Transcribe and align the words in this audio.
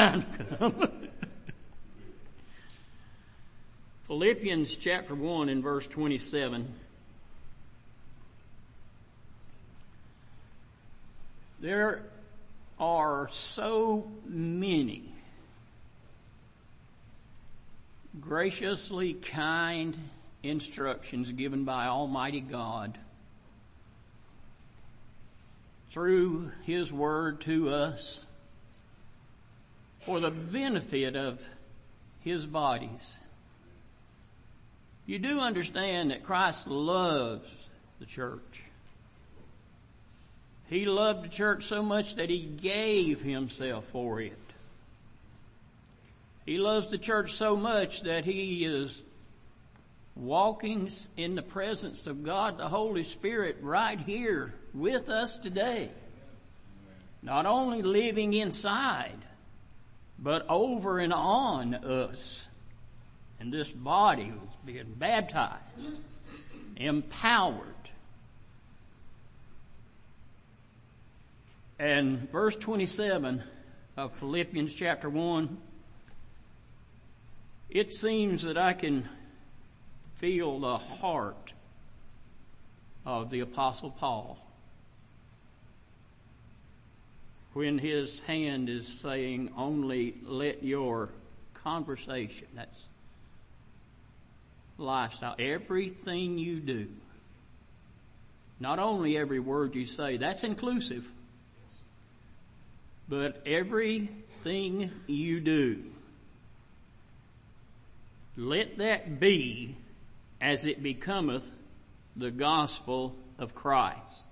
Philippians 4.07 4.77
chapter 4.77 5.13
1 5.13 5.49
and 5.49 5.61
verse 5.61 5.85
27. 5.85 6.73
There 11.59 12.03
are 12.79 13.27
so 13.31 14.09
many 14.25 15.11
graciously 18.21 19.15
kind 19.15 19.97
instructions 20.41 21.33
given 21.33 21.65
by 21.65 21.87
Almighty 21.87 22.39
God 22.39 22.97
through 25.91 26.51
His 26.63 26.93
Word 26.93 27.41
to 27.41 27.71
us 27.71 28.25
for 30.05 30.19
the 30.19 30.31
benefit 30.31 31.15
of 31.15 31.41
His 32.21 32.45
bodies. 32.45 33.19
You 35.05 35.19
do 35.19 35.39
understand 35.39 36.11
that 36.11 36.23
Christ 36.23 36.67
loves 36.67 37.49
the 37.99 38.05
church. 38.05 38.63
He 40.67 40.85
loved 40.85 41.25
the 41.25 41.29
church 41.29 41.65
so 41.65 41.83
much 41.83 42.15
that 42.15 42.29
He 42.29 42.39
gave 42.39 43.21
Himself 43.21 43.85
for 43.91 44.21
it. 44.21 44.37
He 46.45 46.57
loves 46.57 46.87
the 46.87 46.97
church 46.97 47.33
so 47.33 47.55
much 47.55 48.01
that 48.01 48.25
He 48.25 48.65
is 48.65 49.01
walking 50.15 50.91
in 51.17 51.35
the 51.35 51.41
presence 51.41 52.07
of 52.07 52.23
God 52.23 52.57
the 52.57 52.67
Holy 52.67 53.03
Spirit 53.03 53.57
right 53.61 53.99
here 53.99 54.53
with 54.73 55.09
us 55.09 55.37
today. 55.37 55.89
Not 57.21 57.45
only 57.45 57.81
living 57.81 58.33
inside, 58.33 59.17
but 60.21 60.45
over 60.47 60.99
and 60.99 61.11
on 61.11 61.73
us. 61.73 62.47
And 63.39 63.51
this 63.51 63.71
body 63.71 64.31
was 64.31 64.55
being 64.65 64.93
baptized, 64.95 65.61
empowered. 66.77 67.65
And 71.79 72.31
verse 72.31 72.55
27 72.55 73.43
of 73.97 74.13
Philippians 74.17 74.71
chapter 74.71 75.09
1, 75.09 75.57
it 77.71 77.91
seems 77.91 78.43
that 78.43 78.59
I 78.59 78.73
can 78.73 79.09
feel 80.15 80.59
the 80.59 80.77
heart 80.77 81.53
of 83.03 83.31
the 83.31 83.39
apostle 83.39 83.89
Paul 83.89 84.37
when 87.53 87.77
his 87.77 88.19
hand 88.21 88.69
is 88.69 88.87
saying 88.87 89.51
only 89.57 90.15
let 90.23 90.63
your 90.63 91.09
conversation, 91.53 92.47
that's 92.55 92.87
lifestyle, 94.77 95.35
everything 95.37 96.37
you 96.37 96.59
do, 96.59 96.87
not 98.59 98.79
only 98.79 99.17
every 99.17 99.39
word 99.39 99.75
you 99.75 99.85
say, 99.85 100.17
that's 100.17 100.43
inclusive, 100.43 101.05
but 103.09 103.41
everything 103.45 104.91
you 105.07 105.39
do, 105.39 105.83
let 108.37 108.77
that 108.77 109.19
be 109.19 109.75
as 110.39 110.65
it 110.65 110.81
becometh 110.81 111.51
the 112.15 112.31
gospel 112.31 113.15
of 113.37 113.53
Christ. 113.53 114.30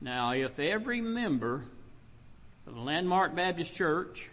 Now, 0.00 0.32
if 0.32 0.58
every 0.58 1.00
member 1.00 1.64
of 2.66 2.74
the 2.74 2.80
Landmark 2.80 3.34
Baptist 3.34 3.74
Church, 3.74 4.30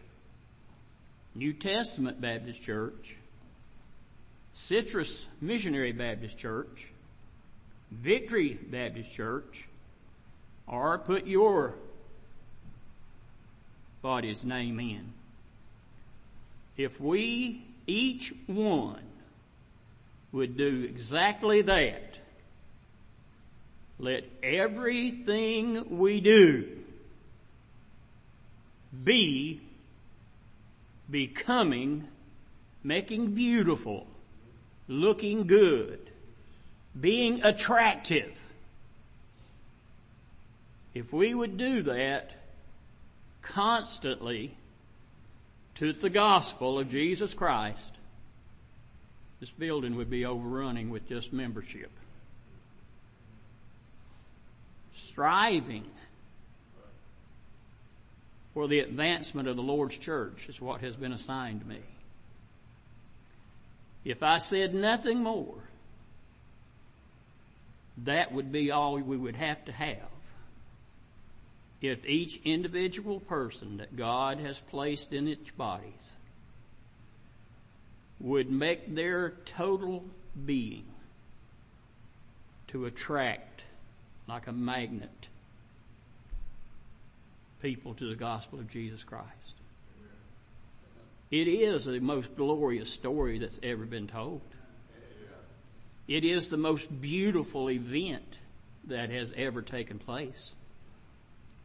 New 1.34 1.54
Testament 1.54 2.22
Baptist 2.22 2.62
Church, 2.62 3.18
Citrus 4.54 5.26
Missionary 5.42 5.92
Baptist 5.92 6.38
Church, 6.38 6.88
Victory 7.92 8.54
Baptist 8.54 9.12
Church, 9.12 9.68
or 10.68 10.98
put 11.00 11.26
your 11.26 11.74
body's 14.02 14.44
name 14.44 14.80
in. 14.80 15.14
If 16.78 17.02
we, 17.02 17.66
each 17.88 18.34
one, 18.46 19.02
would 20.32 20.58
do 20.58 20.84
exactly 20.84 21.64
that, 21.64 22.18
let 23.98 24.24
everything 24.44 25.98
we 25.98 26.20
do 26.20 26.68
be 29.04 29.62
becoming, 31.10 32.08
making 32.84 33.34
beautiful, 33.34 34.08
looking 34.88 35.48
good, 35.48 36.00
being 37.00 37.44
attractive. 37.44 38.40
If 40.94 41.12
we 41.14 41.34
would 41.34 41.58
do 41.58 41.84
that 41.84 42.32
constantly 43.42 44.56
to 45.76 45.94
the 45.94 46.10
gospel 46.10 46.80
of 46.80 46.90
Jesus 46.90 47.34
Christ, 47.34 47.92
this 49.40 49.52
building 49.52 49.96
would 49.96 50.10
be 50.10 50.26
overrunning 50.26 50.90
with 50.90 51.08
just 51.08 51.34
membership 51.34 51.92
striving 54.96 55.86
for 58.54 58.68
the 58.68 58.80
advancement 58.80 59.48
of 59.48 59.58
the 59.58 59.62
Lord's 59.62 59.98
church 59.98 60.48
is 60.50 60.62
what 60.62 60.82
has 60.82 60.96
been 60.96 61.12
assigned 61.12 61.68
me. 61.68 61.82
If 64.06 64.24
I 64.24 64.38
said 64.38 64.74
nothing 64.74 65.22
more, 65.22 65.56
that 67.98 68.32
would 68.32 68.52
be 68.52 68.72
all 68.72 68.98
we 68.98 69.18
would 69.18 69.36
have 69.36 69.64
to 69.66 69.72
have. 69.72 69.98
If 71.82 72.06
each 72.06 72.40
individual 72.46 73.20
person 73.20 73.78
that 73.78 73.98
God 73.98 74.40
has 74.40 74.60
placed 74.60 75.12
in 75.12 75.28
its 75.28 75.52
bodies 75.52 76.14
would 78.20 78.50
make 78.50 78.96
their 78.96 79.32
total 79.46 80.06
being 80.46 80.86
to 82.70 82.86
attract 82.86 83.64
like 84.28 84.48
a 84.48 84.52
magnet 84.52 85.30
people 87.62 87.94
to 87.96 88.10
the 88.10 88.16
gospel 88.16 88.60
of 88.60 88.68
Jesus 88.68 89.04
Christ. 89.04 89.56
It 91.32 91.48
is 91.48 91.86
the 91.86 92.00
most 92.00 92.36
glorious 92.36 92.92
story 92.92 93.40
that's 93.40 93.60
ever 93.64 93.86
been 93.86 94.08
told. 94.08 94.42
It 96.08 96.24
is 96.24 96.50
the 96.50 96.58
most 96.58 97.02
beautiful 97.02 97.72
event 97.72 98.38
that 98.86 99.10
has 99.10 99.34
ever 99.36 99.62
taken 99.64 99.98
place. 99.98 100.56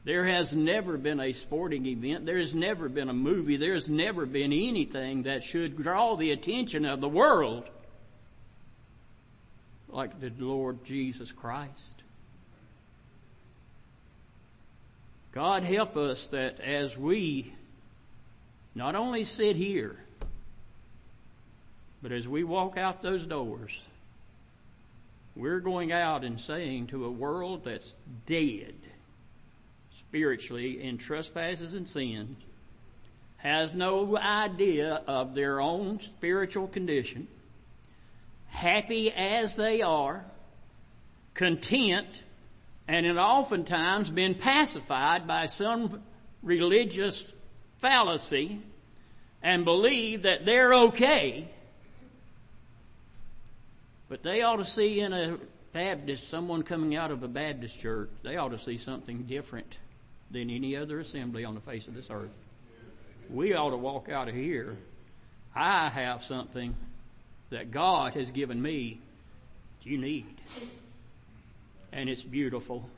There 0.05 0.25
has 0.25 0.55
never 0.55 0.97
been 0.97 1.21
a 1.21 1.35
sporting 1.35 1.85
event. 1.85 2.25
There 2.25 2.39
has 2.39 2.55
never 2.55 2.89
been 2.89 3.11
a 3.11 3.15
movie. 3.15 3.59
There 3.59 3.75
has 3.75 3.91
never 3.91 4.25
been 4.25 4.53
anything 4.53 5.25
that 5.25 5.45
should 5.45 5.77
draw 5.77 6.17
the 6.17 6.31
attention 6.31 6.87
of 6.87 7.03
the 7.03 7.09
world 7.09 7.69
like 9.89 10.21
the 10.21 10.33
Lord 10.39 10.85
Jesus 10.85 11.33
Christ. 11.33 12.03
God 15.33 15.63
help 15.63 15.97
us 15.97 16.27
that 16.29 16.61
as 16.61 16.97
we 16.97 17.53
not 18.75 18.95
only 18.95 19.25
sit 19.25 19.57
here, 19.57 19.97
but 22.03 22.13
as 22.13 22.27
we 22.27 22.43
walk 22.45 22.77
out 22.77 23.03
those 23.03 23.25
doors, 23.25 23.79
we're 25.37 25.61
going 25.61 25.93
out 25.93 26.25
and 26.25 26.41
saying 26.41 26.89
to 26.89 27.05
a 27.05 27.11
world 27.11 27.65
that's 27.65 27.95
dead 28.27 28.75
spiritually 29.97 30.83
in 30.83 30.99
trespasses 30.99 31.75
and 31.75 31.87
sins, 31.87 32.37
has 33.37 33.73
no 33.73 34.17
idea 34.19 35.03
of 35.07 35.35
their 35.35 35.61
own 35.61 36.01
spiritual 36.01 36.67
condition, 36.67 37.29
happy 38.49 39.13
as 39.13 39.57
they 39.57 39.83
are, 39.83 40.25
content, 41.35 42.09
and 42.91 43.07
it 43.07 43.17
oftentimes 43.17 44.11
been 44.11 44.35
pacified 44.35 45.25
by 45.25 45.47
some 45.47 46.03
religious 46.43 47.33
fallacy 47.79 48.61
and 49.45 49.65
believe 49.65 50.23
that 50.23 50.45
they're 50.45 50.75
okay. 50.75 51.49
But 54.09 54.25
they 54.25 54.43
ought 54.43 54.57
to 54.57 54.65
see 54.65 54.99
in 54.99 55.13
a 55.13 55.39
Baptist, 55.73 56.29
someone 56.29 56.65
coming 56.65 56.97
out 56.97 57.13
of 57.13 57.23
a 57.23 57.29
Baptist 57.29 57.79
church, 57.79 58.11
they 58.25 58.37
ought 58.37 58.49
to 58.49 58.59
see 58.59 58.77
something 58.77 59.23
different 59.23 59.79
than 60.33 60.51
any 60.51 60.75
other 60.75 60.99
assembly 60.99 61.45
on 61.45 61.55
the 61.55 61.61
face 61.61 61.87
of 61.87 61.95
this 61.95 62.11
earth. 62.11 62.37
We 63.31 63.55
ought 63.55 63.71
to 63.71 63.77
walk 63.77 64.09
out 64.09 64.27
of 64.27 64.35
here. 64.35 64.77
I 65.55 65.91
have 65.91 66.25
something 66.25 66.75
that 67.51 67.71
God 67.71 68.15
has 68.15 68.33
given 68.33 68.61
me 68.61 68.99
you 69.85 69.97
need 69.97 70.27
and 71.93 72.09
it's 72.09 72.23
beautiful. 72.23 72.89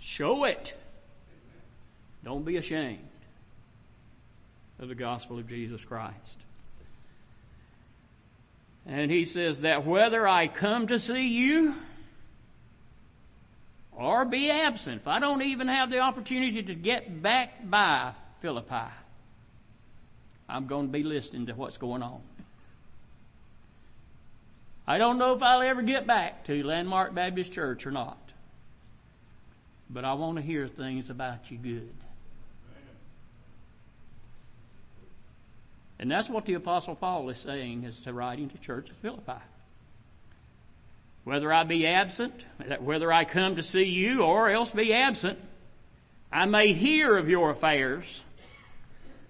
Show 0.00 0.44
it. 0.44 0.74
Don't 2.24 2.44
be 2.44 2.56
ashamed. 2.56 2.98
of 4.78 4.88
the 4.88 4.94
gospel 4.94 5.38
of 5.38 5.48
Jesus 5.48 5.84
Christ. 5.84 6.38
And 8.86 9.10
he 9.10 9.24
says 9.24 9.62
that 9.62 9.86
whether 9.86 10.28
I 10.28 10.46
come 10.48 10.88
to 10.88 10.98
see 10.98 11.28
you 11.28 11.74
or 13.92 14.24
be 14.24 14.50
absent, 14.50 15.00
if 15.02 15.08
I 15.08 15.20
don't 15.20 15.42
even 15.42 15.68
have 15.68 15.90
the 15.90 16.00
opportunity 16.00 16.62
to 16.62 16.74
get 16.74 17.22
back 17.22 17.68
by 17.70 18.12
Philippi, 18.42 18.90
I'm 20.48 20.66
going 20.66 20.86
to 20.86 20.92
be 20.92 21.02
listening 21.02 21.46
to 21.46 21.54
what's 21.54 21.78
going 21.78 22.02
on. 22.02 22.20
I 24.86 24.98
don't 24.98 25.18
know 25.18 25.34
if 25.34 25.42
I'll 25.42 25.62
ever 25.62 25.82
get 25.82 26.06
back 26.06 26.44
to 26.44 26.62
Landmark 26.62 27.14
Baptist 27.14 27.52
Church 27.52 27.86
or 27.86 27.90
not. 27.90 28.18
But 29.88 30.04
I 30.04 30.14
want 30.14 30.36
to 30.36 30.42
hear 30.42 30.68
things 30.68 31.10
about 31.10 31.50
you 31.50 31.58
good. 31.58 31.94
And 35.98 36.10
that's 36.10 36.28
what 36.28 36.44
the 36.44 36.54
apostle 36.54 36.94
Paul 36.96 37.28
is 37.30 37.38
saying 37.38 37.84
is 37.84 38.00
to 38.00 38.12
writing 38.12 38.50
to 38.50 38.58
church 38.58 38.90
of 38.90 38.96
Philippi. 38.96 39.40
Whether 41.22 41.52
I 41.52 41.64
be 41.64 41.86
absent, 41.86 42.34
whether 42.80 43.10
I 43.10 43.24
come 43.24 43.56
to 43.56 43.62
see 43.62 43.84
you 43.84 44.22
or 44.22 44.50
else 44.50 44.70
be 44.70 44.92
absent, 44.92 45.38
I 46.30 46.44
may 46.44 46.72
hear 46.72 47.16
of 47.16 47.28
your 47.28 47.50
affairs, 47.50 48.22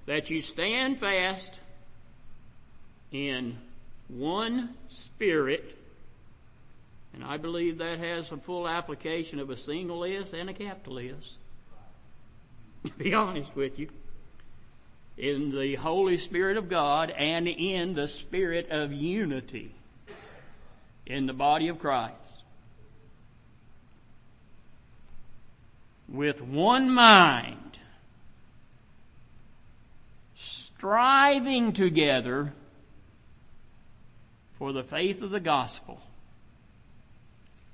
that 0.06 0.30
you 0.30 0.40
stand 0.40 0.98
fast 0.98 1.60
in 3.12 3.58
one 4.14 4.70
spirit, 4.88 5.76
and 7.12 7.24
I 7.24 7.36
believe 7.36 7.78
that 7.78 7.98
has 7.98 8.30
a 8.30 8.36
full 8.36 8.68
application 8.68 9.38
of 9.38 9.50
a 9.50 9.56
single 9.56 10.04
S 10.04 10.32
and 10.32 10.48
a 10.48 10.54
capital 10.54 10.98
S. 10.98 11.38
To 12.84 12.92
be 12.92 13.14
honest 13.14 13.56
with 13.56 13.78
you 13.78 13.88
in 15.16 15.58
the 15.58 15.76
Holy 15.76 16.18
Spirit 16.18 16.58
of 16.58 16.68
God 16.68 17.10
and 17.10 17.48
in 17.48 17.94
the 17.94 18.08
spirit 18.08 18.68
of 18.70 18.92
unity 18.92 19.74
in 21.06 21.26
the 21.26 21.32
body 21.32 21.68
of 21.68 21.78
Christ. 21.78 22.14
With 26.08 26.42
one 26.42 26.90
mind, 26.90 27.78
striving 30.34 31.72
together 31.72 32.52
for 34.58 34.72
the 34.72 34.82
faith 34.82 35.22
of 35.22 35.30
the 35.30 35.40
gospel, 35.40 36.00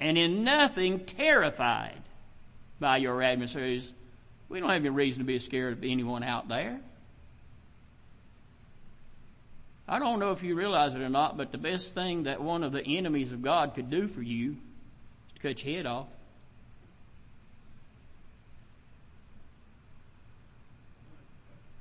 and 0.01 0.17
in 0.17 0.45
nothing 0.45 1.01
terrified 1.01 2.03
by 2.79 2.97
your 2.97 3.23
adversaries. 3.23 3.93
We 4.49 4.59
don't 4.59 4.71
have 4.71 4.81
any 4.81 4.89
reason 4.89 5.21
to 5.21 5.25
be 5.25 5.39
scared 5.39 5.75
of 5.75 5.85
anyone 5.85 6.23
out 6.23 6.49
there. 6.49 6.81
I 9.87 9.99
don't 9.99 10.19
know 10.21 10.31
if 10.31 10.43
you 10.43 10.55
realize 10.55 10.95
it 10.95 11.01
or 11.01 11.09
not, 11.09 11.37
but 11.37 11.53
the 11.53 11.59
best 11.59 11.95
thing 11.95 12.23
that 12.23 12.41
one 12.41 12.63
of 12.63 12.73
the 12.73 12.83
enemies 12.83 13.33
of 13.33 13.43
God 13.43 13.75
could 13.75 13.91
do 13.91 14.09
for 14.09 14.23
you 14.23 14.53
is 14.53 15.35
to 15.35 15.41
cut 15.41 15.65
your 15.65 15.77
head 15.77 15.87
off. 15.87 16.07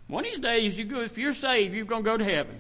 One 0.07 0.25
of 0.25 0.31
these 0.31 0.41
days, 0.41 0.77
you 0.77 0.85
go, 0.85 1.01
if 1.01 1.19
you're 1.19 1.33
saved, 1.33 1.75
you're 1.75 1.85
going 1.85 2.03
to 2.03 2.09
go 2.09 2.17
to 2.17 2.25
heaven. 2.25 2.59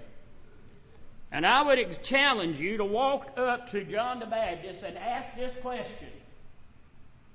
And 1.31 1.45
I 1.45 1.61
would 1.61 2.03
challenge 2.03 2.59
you 2.59 2.77
to 2.77 2.85
walk 2.85 3.37
up 3.37 3.71
to 3.71 3.83
John 3.83 4.19
the 4.19 4.25
Baptist 4.25 4.83
and 4.83 4.97
ask 4.97 5.35
this 5.35 5.53
question. 5.61 6.09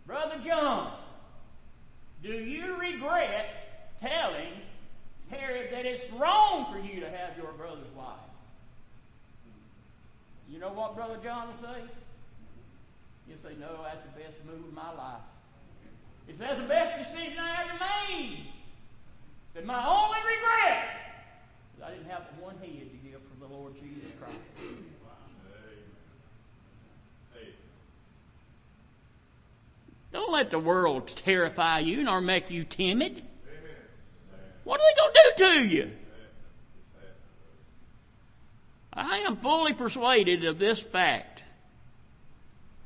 Brother 0.07 0.37
John, 0.45 0.93
do 2.23 2.33
you 2.33 2.77
regret 2.77 3.65
telling 4.01 4.53
Herod 5.31 5.73
that 5.73 5.87
it's 5.87 6.11
wrong 6.13 6.73
for 6.73 6.79
you 6.79 7.01
to 7.01 7.09
have 7.09 7.37
your 7.37 7.53
brother's 7.53 7.93
wife. 7.97 8.17
You 10.49 10.59
know 10.59 10.71
what 10.71 10.95
Brother 10.95 11.19
John 11.23 11.49
will 11.49 11.69
say? 11.69 11.81
He'll 13.27 13.39
say, 13.39 13.57
No, 13.59 13.83
that's 13.83 14.03
the 14.03 14.21
best 14.21 14.37
move 14.47 14.65
of 14.67 14.75
my 14.75 14.93
life. 14.93 15.23
He 16.27 16.33
says, 16.33 16.41
That's 16.41 16.61
the 16.61 16.67
best 16.67 17.11
decision 17.11 17.39
I 17.39 17.65
ever 17.65 17.85
made. 18.11 18.47
That 19.55 19.65
my 19.65 19.87
only 19.87 20.19
regret 20.19 21.04
I 21.83 21.91
didn't 21.91 22.11
have 22.11 22.23
one 22.41 22.57
head 22.59 22.91
to 22.91 23.09
give 23.09 23.21
for 23.23 23.47
the 23.47 23.55
Lord 23.55 23.75
Jesus 23.75 24.11
Christ. 24.21 24.37
Don't 30.13 30.33
let 30.33 30.51
the 30.51 30.61
world 30.61 31.09
terrify 31.09 31.81
you 31.81 32.05
nor 32.05 32.21
make 32.21 32.49
you 32.51 32.63
timid. 32.63 33.23
What 34.63 34.81
are 34.81 34.85
they 34.89 35.01
going 35.01 35.13
to 35.13 35.33
do 35.37 35.69
to 35.69 35.75
you? 35.75 35.91
I 38.93 39.19
am 39.19 39.37
fully 39.37 39.73
persuaded 39.73 40.45
of 40.45 40.61
this 40.61 40.79
fact 40.79 41.43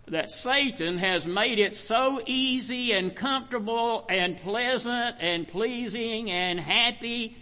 that 0.07 0.31
Satan 0.31 0.97
has 0.97 1.27
made 1.27 1.59
it 1.59 1.75
so 1.75 2.23
easy 2.25 2.93
and 2.93 3.15
comfortable 3.15 4.07
and 4.09 4.39
pleasant 4.39 5.17
and 5.21 5.47
pleasing 5.47 6.31
and 6.31 6.59
happy 6.59 7.37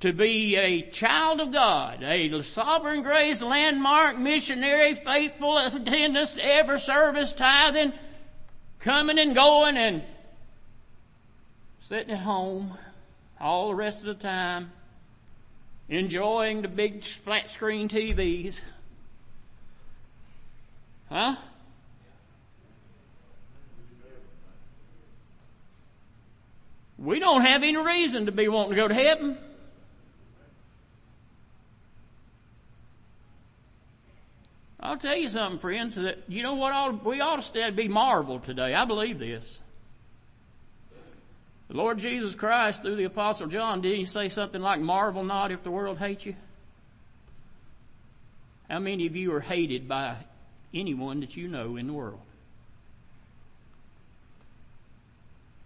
to 0.00 0.12
be 0.12 0.56
a 0.56 0.82
child 0.90 1.40
of 1.40 1.52
God, 1.52 2.02
a 2.02 2.42
sovereign 2.42 3.02
grace 3.02 3.40
landmark 3.40 4.18
missionary, 4.18 4.94
faithful 4.94 5.56
attendance 5.56 6.34
to 6.34 6.44
every 6.44 6.80
service, 6.80 7.32
tithing, 7.32 7.92
coming 8.80 9.18
and 9.18 9.34
going 9.34 9.76
and 9.76 10.02
sitting 11.80 12.12
at 12.12 12.20
home 12.20 12.76
all 13.40 13.68
the 13.68 13.74
rest 13.74 14.00
of 14.00 14.06
the 14.06 14.14
time, 14.14 14.72
enjoying 15.88 16.62
the 16.62 16.68
big 16.68 17.02
flat 17.04 17.48
screen 17.48 17.88
TVs. 17.88 18.60
Huh? 21.08 21.36
We 26.98 27.20
don't 27.20 27.42
have 27.42 27.62
any 27.62 27.76
reason 27.76 28.26
to 28.26 28.32
be 28.32 28.48
wanting 28.48 28.70
to 28.70 28.76
go 28.76 28.88
to 28.88 28.94
heaven. 28.94 29.38
I'll 34.96 35.02
tell 35.02 35.16
you 35.18 35.28
something, 35.28 35.58
friends, 35.58 35.96
that 35.96 36.20
you 36.26 36.42
know 36.42 36.54
what 36.54 37.04
we 37.04 37.20
ought 37.20 37.42
to 37.42 37.72
be 37.72 37.86
marveled 37.86 38.44
today. 38.44 38.72
I 38.72 38.86
believe 38.86 39.18
this. 39.18 39.60
The 41.68 41.76
Lord 41.76 41.98
Jesus 41.98 42.34
Christ, 42.34 42.80
through 42.80 42.96
the 42.96 43.04
Apostle 43.04 43.46
John, 43.46 43.82
did 43.82 43.94
he 43.94 44.06
say 44.06 44.30
something 44.30 44.62
like, 44.62 44.80
marvel 44.80 45.22
not 45.22 45.52
if 45.52 45.62
the 45.62 45.70
world 45.70 45.98
hates 45.98 46.24
you? 46.24 46.34
How 48.70 48.78
many 48.78 49.06
of 49.06 49.14
you 49.14 49.34
are 49.34 49.40
hated 49.40 49.86
by 49.86 50.16
anyone 50.72 51.20
that 51.20 51.36
you 51.36 51.46
know 51.46 51.76
in 51.76 51.88
the 51.88 51.92
world? 51.92 52.22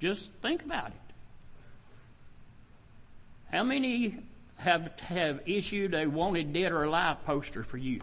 Just 0.01 0.33
think 0.43 0.65
about 0.65 0.89
it. 0.89 1.15
How 3.53 3.63
many 3.63 4.17
have, 4.57 4.99
have 4.99 5.43
issued 5.47 5.95
a 5.95 6.07
wanted 6.07 6.53
dead 6.53 6.73
or 6.73 6.83
alive 6.83 7.25
poster 7.25 7.63
for 7.63 7.77
you? 7.77 8.01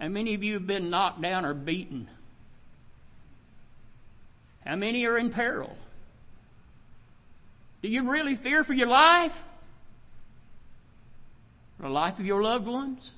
How 0.00 0.08
many 0.08 0.34
of 0.34 0.42
you 0.42 0.54
have 0.54 0.66
been 0.66 0.90
knocked 0.90 1.20
down 1.20 1.44
or 1.44 1.54
beaten 1.54 2.08
how 4.64 4.76
many 4.76 5.06
are 5.06 5.18
in 5.18 5.30
peril? 5.30 5.76
Do 7.82 7.88
you 7.88 8.08
really 8.08 8.36
fear 8.36 8.62
for 8.62 8.74
your 8.74 8.88
life? 8.88 9.42
For 11.76 11.84
the 11.84 11.88
life 11.88 12.18
of 12.18 12.26
your 12.26 12.42
loved 12.42 12.66
ones? 12.66 13.12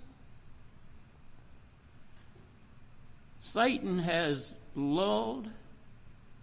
Satan 3.41 3.99
has 3.99 4.55
lulled 4.77 5.49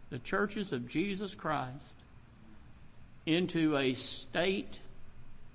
the 0.10 0.20
churches 0.20 0.74
of 0.74 0.90
Jesus 0.90 1.34
Christ 1.34 1.96
into 3.26 3.78
a 3.78 3.94
state 3.94 4.80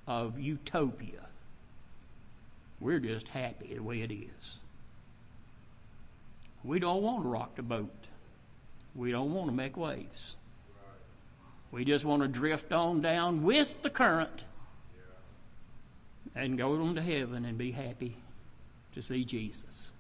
of 0.07 0.39
utopia. 0.39 1.29
We're 2.81 2.99
just 2.99 3.29
happy 3.29 3.75
the 3.75 3.83
way 3.83 4.01
it 4.01 4.11
is. 4.11 4.57
We 6.65 6.79
don't 6.79 7.03
want 7.03 7.23
to 7.23 7.29
rock 7.29 7.57
the 7.57 7.63
boat. 7.63 7.93
We 8.95 9.11
don't 9.11 9.35
want 9.35 9.49
to 9.49 9.55
make 9.55 9.77
waves. 9.77 10.37
We 11.71 11.85
just 11.85 12.05
want 12.05 12.23
to 12.23 12.29
drift 12.29 12.73
on 12.73 13.03
down 13.03 13.43
with 13.43 13.83
the 13.83 13.91
current 13.91 14.45
and 16.35 16.57
go 16.57 16.81
on 16.81 16.95
to 16.95 17.03
heaven 17.03 17.45
and 17.45 17.59
be 17.59 17.73
happy 17.73 18.17
to 18.95 19.03
see 19.03 19.25
Jesus. 19.25 19.91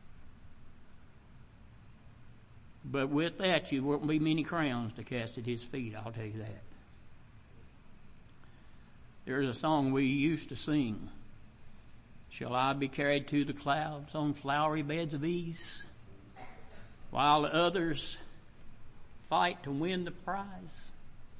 But 2.84 3.08
with 3.08 3.38
that, 3.38 3.72
you 3.72 3.82
won't 3.82 4.06
be 4.06 4.18
many 4.18 4.44
crowns 4.44 4.92
to 4.94 5.04
cast 5.04 5.38
at 5.38 5.46
his 5.46 5.64
feet, 5.64 5.94
I'll 5.96 6.12
tell 6.12 6.24
you 6.24 6.38
that. 6.38 6.62
There's 9.24 9.48
a 9.48 9.54
song 9.54 9.92
we 9.92 10.04
used 10.04 10.50
to 10.50 10.56
sing. 10.56 11.08
Shall 12.28 12.54
I 12.54 12.72
be 12.74 12.88
carried 12.88 13.26
to 13.28 13.44
the 13.44 13.52
clouds 13.52 14.14
on 14.14 14.34
flowery 14.34 14.82
beds 14.82 15.14
of 15.14 15.24
ease, 15.24 15.86
while 17.14 17.46
others 17.46 18.16
fight 19.28 19.62
to 19.62 19.70
win 19.70 20.04
the 20.04 20.10
prize 20.10 20.90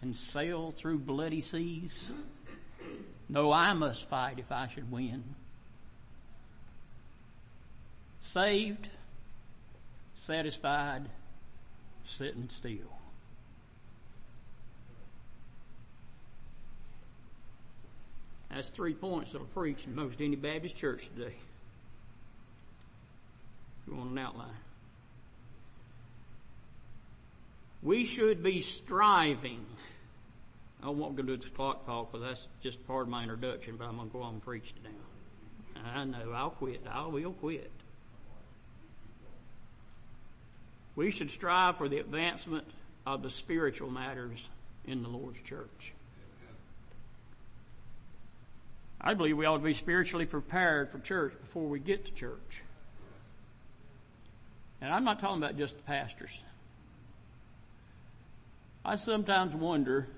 and 0.00 0.14
sail 0.14 0.72
through 0.78 0.96
bloody 0.96 1.40
seas? 1.40 2.14
No, 3.28 3.50
I 3.50 3.72
must 3.72 4.08
fight 4.08 4.38
if 4.38 4.52
I 4.52 4.68
should 4.68 4.88
win. 4.92 5.24
Saved, 8.20 8.88
satisfied, 10.14 11.06
sitting 12.04 12.48
still. 12.50 12.96
That's 18.48 18.68
three 18.68 18.94
points 18.94 19.32
that'll 19.32 19.48
preach 19.48 19.84
in 19.84 19.96
most 19.96 20.20
any 20.20 20.36
Baptist 20.36 20.76
church 20.76 21.08
today. 21.16 21.34
You 23.88 23.96
want 23.96 24.12
an 24.12 24.18
outline? 24.18 24.54
We 27.84 28.06
should 28.06 28.42
be 28.42 28.62
striving. 28.62 29.64
I 30.82 30.88
won't 30.88 31.16
go 31.16 31.22
do 31.22 31.36
the 31.36 31.48
clock 31.50 31.84
talk 31.84 32.10
because 32.10 32.26
that's 32.26 32.48
just 32.62 32.86
part 32.86 33.02
of 33.02 33.08
my 33.08 33.22
introduction, 33.22 33.76
but 33.76 33.84
I'm 33.84 33.96
going 33.96 34.08
to 34.08 34.12
go 34.12 34.22
on 34.22 34.34
and 34.34 34.42
preach 34.42 34.72
it 34.74 34.82
now. 34.82 35.90
I 35.94 36.04
know, 36.04 36.32
I'll 36.32 36.50
quit. 36.50 36.80
I 36.90 37.06
will 37.06 37.32
quit. 37.32 37.70
We 40.96 41.10
should 41.10 41.30
strive 41.30 41.76
for 41.76 41.88
the 41.88 41.98
advancement 41.98 42.66
of 43.06 43.22
the 43.22 43.30
spiritual 43.30 43.90
matters 43.90 44.48
in 44.86 45.02
the 45.02 45.08
Lord's 45.08 45.42
church. 45.42 45.92
I 48.98 49.12
believe 49.12 49.36
we 49.36 49.44
ought 49.44 49.58
to 49.58 49.62
be 49.62 49.74
spiritually 49.74 50.24
prepared 50.24 50.90
for 50.90 50.98
church 50.98 51.34
before 51.38 51.68
we 51.68 51.80
get 51.80 52.06
to 52.06 52.12
church. 52.12 52.62
And 54.80 54.90
I'm 54.90 55.04
not 55.04 55.20
talking 55.20 55.36
about 55.36 55.58
just 55.58 55.76
the 55.76 55.82
pastors. 55.82 56.40
I 58.84 58.96
sometimes 58.96 59.54
wonder 59.54 60.08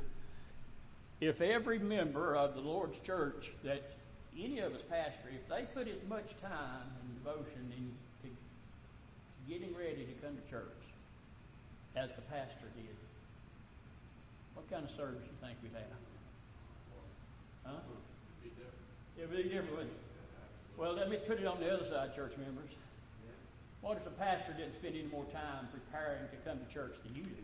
if 1.20 1.40
every 1.40 1.78
member 1.78 2.34
of 2.34 2.54
the 2.54 2.60
Lord's 2.60 2.98
church 2.98 3.52
that 3.62 3.82
any 4.36 4.58
of 4.58 4.74
us 4.74 4.82
pastor, 4.82 5.30
if 5.32 5.48
they 5.48 5.62
put 5.72 5.86
as 5.88 6.02
much 6.08 6.34
time 6.42 6.90
and 7.00 7.24
devotion 7.24 7.72
into 7.72 8.34
getting 9.48 9.74
ready 9.76 10.04
to 10.04 10.12
come 10.26 10.36
to 10.36 10.50
church 10.50 10.66
as 11.94 12.12
the 12.14 12.22
pastor 12.22 12.66
did, 12.74 12.96
what 14.54 14.68
kind 14.68 14.84
of 14.84 14.90
service 14.90 15.22
do 15.22 15.30
you 15.30 15.38
think 15.40 15.56
we'd 15.62 15.72
have? 15.72 16.02
Huh? 17.64 17.80
It 19.16 19.30
would 19.30 19.36
be 19.36 19.44
different, 19.44 19.70
wouldn't 19.70 19.90
it? 19.90 20.02
Well, 20.76 20.92
let 20.92 21.08
me 21.08 21.18
put 21.26 21.38
it 21.40 21.46
on 21.46 21.60
the 21.60 21.72
other 21.72 21.86
side, 21.86 22.14
church 22.14 22.32
members. 22.36 22.68
What 23.80 23.96
if 23.96 24.04
the 24.04 24.10
pastor 24.10 24.52
didn't 24.52 24.74
spend 24.74 24.96
any 24.96 25.06
more 25.06 25.24
time 25.32 25.68
preparing 25.72 26.28
to 26.28 26.36
come 26.44 26.58
to 26.58 26.74
church 26.74 26.96
than 27.04 27.14
you 27.14 27.22
do? 27.22 27.42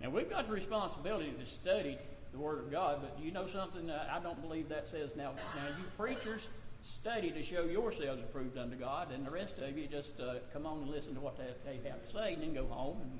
Now 0.00 0.10
we've 0.10 0.30
got 0.30 0.46
the 0.46 0.54
responsibility 0.54 1.32
to 1.38 1.46
study 1.46 1.98
the 2.32 2.38
Word 2.38 2.60
of 2.60 2.70
God, 2.70 3.00
but 3.02 3.22
you 3.22 3.32
know 3.32 3.46
something? 3.52 3.90
I 3.90 4.20
don't 4.20 4.40
believe 4.40 4.68
that 4.68 4.86
says 4.86 5.10
now. 5.16 5.32
Now 5.56 5.68
you 5.68 5.84
preachers 5.98 6.48
study 6.82 7.30
to 7.30 7.42
show 7.42 7.64
yourselves 7.64 8.22
approved 8.22 8.56
unto 8.56 8.76
God, 8.76 9.12
and 9.12 9.26
the 9.26 9.30
rest 9.30 9.58
of 9.58 9.76
you 9.76 9.86
just 9.86 10.18
uh, 10.20 10.34
come 10.52 10.64
on 10.64 10.82
and 10.82 10.90
listen 10.90 11.14
to 11.14 11.20
what 11.20 11.36
they, 11.36 11.88
have 11.88 12.06
to 12.06 12.12
say, 12.12 12.34
and 12.34 12.42
then 12.42 12.54
go 12.54 12.66
home 12.66 12.98
and 13.02 13.10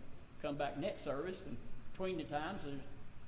come 0.43 0.57
back 0.57 0.79
next 0.79 1.05
service. 1.05 1.39
And 1.47 1.57
between 1.93 2.17
the 2.17 2.25
times, 2.25 2.61
there's 2.65 2.81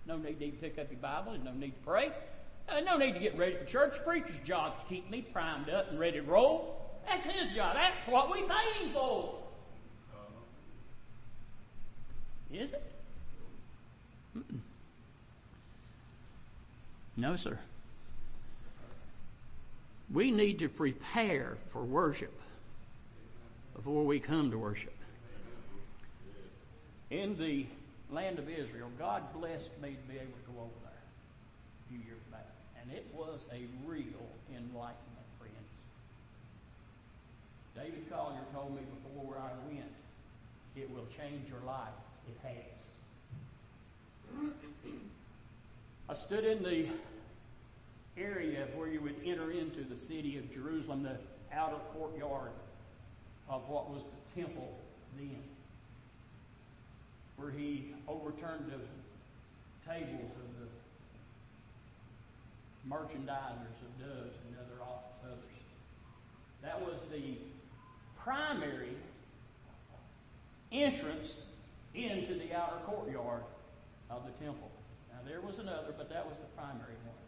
no 0.07 0.17
need 0.17 0.41
to 0.41 0.51
pick 0.59 0.79
up 0.79 0.91
your 0.91 1.01
Bible, 1.01 1.33
and 1.33 1.45
no 1.45 1.53
need 1.53 1.75
to 1.75 1.87
pray, 1.87 2.13
uh, 2.69 2.81
no 2.81 2.97
need 2.97 3.13
to 3.13 3.21
get 3.21 3.37
ready 3.37 3.57
for 3.57 3.65
church. 3.65 3.97
Preacher's 4.05 4.39
job 4.45 4.75
is 4.77 4.83
to 4.83 4.89
keep 4.89 5.11
me 5.11 5.21
primed 5.21 5.69
up 5.69 5.91
and 5.91 5.99
ready 5.99 6.19
to 6.19 6.23
roll. 6.23 6.79
That's 7.07 7.25
his 7.25 7.55
job. 7.55 7.75
That's 7.75 8.07
what 8.07 8.31
we 8.31 8.43
pay 8.43 8.85
him 8.85 8.93
for. 8.93 9.39
Is 12.53 12.73
it? 12.73 12.92
No, 17.17 17.37
sir. 17.37 17.59
We 20.13 20.31
need 20.31 20.59
to 20.61 20.69
prepare 20.69 21.57
for 21.71 21.83
worship 21.83 22.33
before 23.75 24.05
we 24.05 24.21
come 24.21 24.51
to 24.51 24.59
worship. 24.59 24.95
In 27.11 27.37
the 27.39 27.67
land 28.11 28.39
of 28.39 28.49
Israel, 28.49 28.89
God 28.99 29.23
blessed 29.35 29.71
me 29.83 29.91
to 29.91 30.13
be 30.13 30.19
able 30.19 30.33
to 30.33 30.53
go 30.55 30.61
over 30.61 30.81
there 30.83 30.93
a 30.93 31.89
few 31.89 31.99
years 32.07 32.23
back. 32.31 32.47
And 32.81 32.91
it 32.93 33.07
was 33.15 33.41
a 33.53 33.61
real 33.87 34.27
enlightenment, 34.51 35.29
friends. 35.39 35.71
David 37.77 38.11
Collier 38.11 38.45
told 38.55 38.75
me 38.75 38.83
before 39.03 39.37
I 39.37 39.51
went, 39.69 39.93
it 40.77 40.91
will 40.91 41.07
change 41.17 41.49
your 41.49 41.61
life. 41.67 41.93
It 42.29 42.49
has. 42.49 42.72
I 46.09 46.15
stood 46.15 46.45
in 46.45 46.63
the 46.63 46.87
area 48.19 48.67
where 48.77 48.89
you 48.89 49.01
would 49.01 49.17
enter 49.25 49.51
into 49.51 49.83
the 49.83 49.97
city 49.97 50.37
of 50.37 50.53
Jerusalem, 50.53 51.03
the 51.03 51.17
outer 51.55 51.79
courtyard 51.95 52.51
of 53.49 53.67
what 53.69 53.91
was 53.91 54.03
the 54.03 54.43
temple 54.43 54.79
then, 55.17 55.43
where 57.37 57.51
he 57.51 57.95
overturned 58.09 58.71
the 58.71 58.79
tables 59.91 60.33
of 60.37 60.61
the 60.61 60.69
merchandisers 62.95 63.81
of 63.81 63.99
doves 63.99 64.37
and 64.47 64.57
other 64.59 64.83
others. 65.25 65.39
That 66.63 66.81
was 66.81 67.01
the 67.11 67.39
primary 68.19 68.97
entrance 70.71 71.35
into 71.95 72.35
the 72.35 72.55
outer 72.55 72.77
courtyard 72.85 73.43
of 74.17 74.27
the 74.27 74.45
temple. 74.45 74.71
Now 75.13 75.21
there 75.27 75.41
was 75.41 75.59
another, 75.59 75.95
but 75.97 76.09
that 76.11 76.25
was 76.27 76.37
the 76.39 76.51
primary 76.57 76.97
one. 77.05 77.23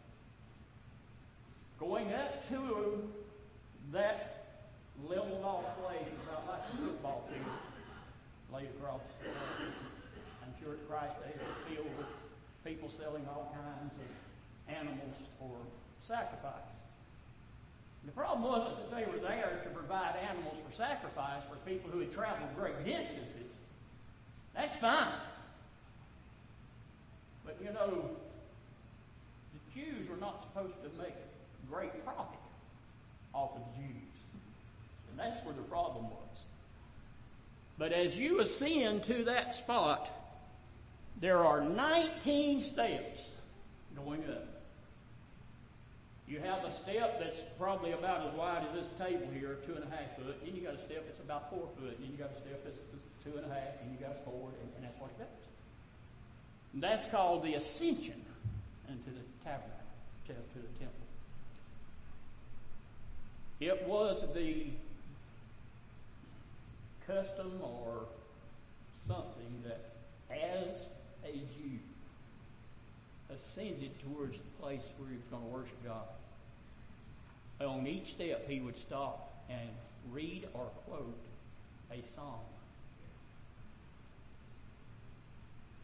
Going 1.79 2.13
up 2.13 2.47
to 2.49 3.09
that 3.91 4.45
leveled 5.03 5.43
off 5.43 5.65
place 5.81 6.07
is 6.07 6.23
about 6.23 6.47
like 6.47 6.63
a 6.73 6.77
football 6.77 7.27
field 7.27 7.59
laid 8.53 8.69
across. 8.77 9.01
I'm 10.43 10.53
sure 10.61 10.73
at 10.73 10.87
Christ 10.87 11.15
Day 11.21 11.33
it 11.35 11.41
was 11.41 11.57
filled 11.67 11.97
with 11.97 12.07
people 12.63 12.89
selling 12.89 13.25
all 13.27 13.53
kinds 13.53 13.93
of 13.99 14.73
animals 14.73 15.15
for 15.37 15.57
sacrifice. 16.07 16.79
The 18.05 18.11
problem 18.11 18.43
wasn't 18.47 18.77
that 18.77 18.95
they 18.95 19.11
were 19.11 19.19
there 19.19 19.61
to 19.63 19.69
provide 19.71 20.15
animals 20.29 20.57
for 20.65 20.73
sacrifice 20.73 21.41
for 21.49 21.57
people 21.69 21.89
who 21.89 21.99
had 21.99 22.11
traveled 22.11 22.55
great 22.55 22.85
distances. 22.85 23.51
That's 24.53 24.75
fine. 24.75 25.11
But 27.45 27.57
you 27.61 27.71
know, 27.71 28.09
the 29.53 29.79
Jews 29.79 30.09
were 30.09 30.17
not 30.17 30.43
supposed 30.43 30.75
to 30.83 31.01
make 31.01 31.13
great 31.69 32.03
profit 32.03 32.39
off 33.33 33.51
of 33.55 33.61
Jews. 33.75 34.15
And 35.11 35.19
that's 35.19 35.45
where 35.45 35.53
the 35.53 35.61
problem 35.63 36.05
was. 36.05 36.39
But 37.77 37.91
as 37.91 38.17
you 38.17 38.39
ascend 38.39 39.03
to 39.05 39.25
that 39.25 39.55
spot, 39.55 40.09
there 41.21 41.43
are 41.45 41.61
19 41.61 42.61
steps 42.61 43.31
going 43.95 44.23
up. 44.29 44.47
You 46.27 46.39
have 46.39 46.63
a 46.65 46.71
step 46.71 47.19
that's 47.19 47.37
probably 47.59 47.91
about 47.91 48.27
as 48.27 48.33
wide 48.33 48.65
as 48.67 48.73
this 48.73 48.89
table 48.97 49.27
here, 49.37 49.57
two 49.65 49.75
and 49.75 49.83
a 49.83 49.89
half 49.95 50.17
foot. 50.17 50.41
Then 50.43 50.55
you 50.55 50.61
got 50.61 50.73
a 50.73 50.83
step 50.83 51.05
that's 51.05 51.19
about 51.19 51.51
four 51.51 51.69
foot. 51.77 51.99
Then 51.99 52.09
you 52.09 52.17
got 52.17 52.31
a 52.31 52.41
step 52.41 52.65
that's 52.65 52.81
two 53.23 53.37
and 53.37 53.45
a 53.45 53.53
half, 53.53 53.77
and 53.83 53.91
you 53.93 53.99
got 54.01 54.17
a 54.17 54.21
four, 54.25 54.49
and, 54.49 54.69
and 54.75 54.83
that's 54.83 54.99
what 54.99 55.11
it 55.11 55.21
does. 56.75 56.81
That's 56.81 57.05
called 57.11 57.43
the 57.43 57.55
ascension 57.55 58.21
into 58.87 59.09
the 59.09 59.23
tabernacle, 59.43 59.71
to 60.27 60.33
the 60.33 60.79
temple. 60.79 61.05
It 63.59 63.87
was 63.87 64.25
the 64.33 64.67
custom 67.07 67.51
or 67.61 68.05
something 69.07 69.63
that 69.65 69.91
as 70.31 70.87
a 71.25 71.31
Jew 71.31 71.79
ascended 73.33 73.91
towards 74.03 74.37
the 74.37 74.61
place 74.61 74.81
where 74.97 75.09
he 75.09 75.15
was 75.15 75.25
going 75.31 75.43
to 75.43 75.49
worship 75.49 75.83
God, 75.83 76.07
on 77.61 77.87
each 77.87 78.11
step 78.11 78.47
he 78.49 78.59
would 78.59 78.77
stop 78.77 79.45
and 79.49 79.69
read 80.11 80.47
or 80.53 80.65
quote 80.87 81.17
a 81.91 82.03
psalm. 82.15 82.41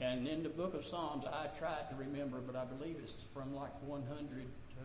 And 0.01 0.27
in 0.27 0.41
the 0.41 0.49
book 0.49 0.73
of 0.73 0.83
Psalms, 0.83 1.25
I 1.31 1.45
tried 1.59 1.87
to 1.91 1.95
remember, 1.95 2.39
but 2.39 2.55
I 2.55 2.65
believe 2.65 2.95
it's 3.01 3.13
from 3.35 3.55
like 3.55 3.71
100 3.85 4.09
uh, 4.09 4.83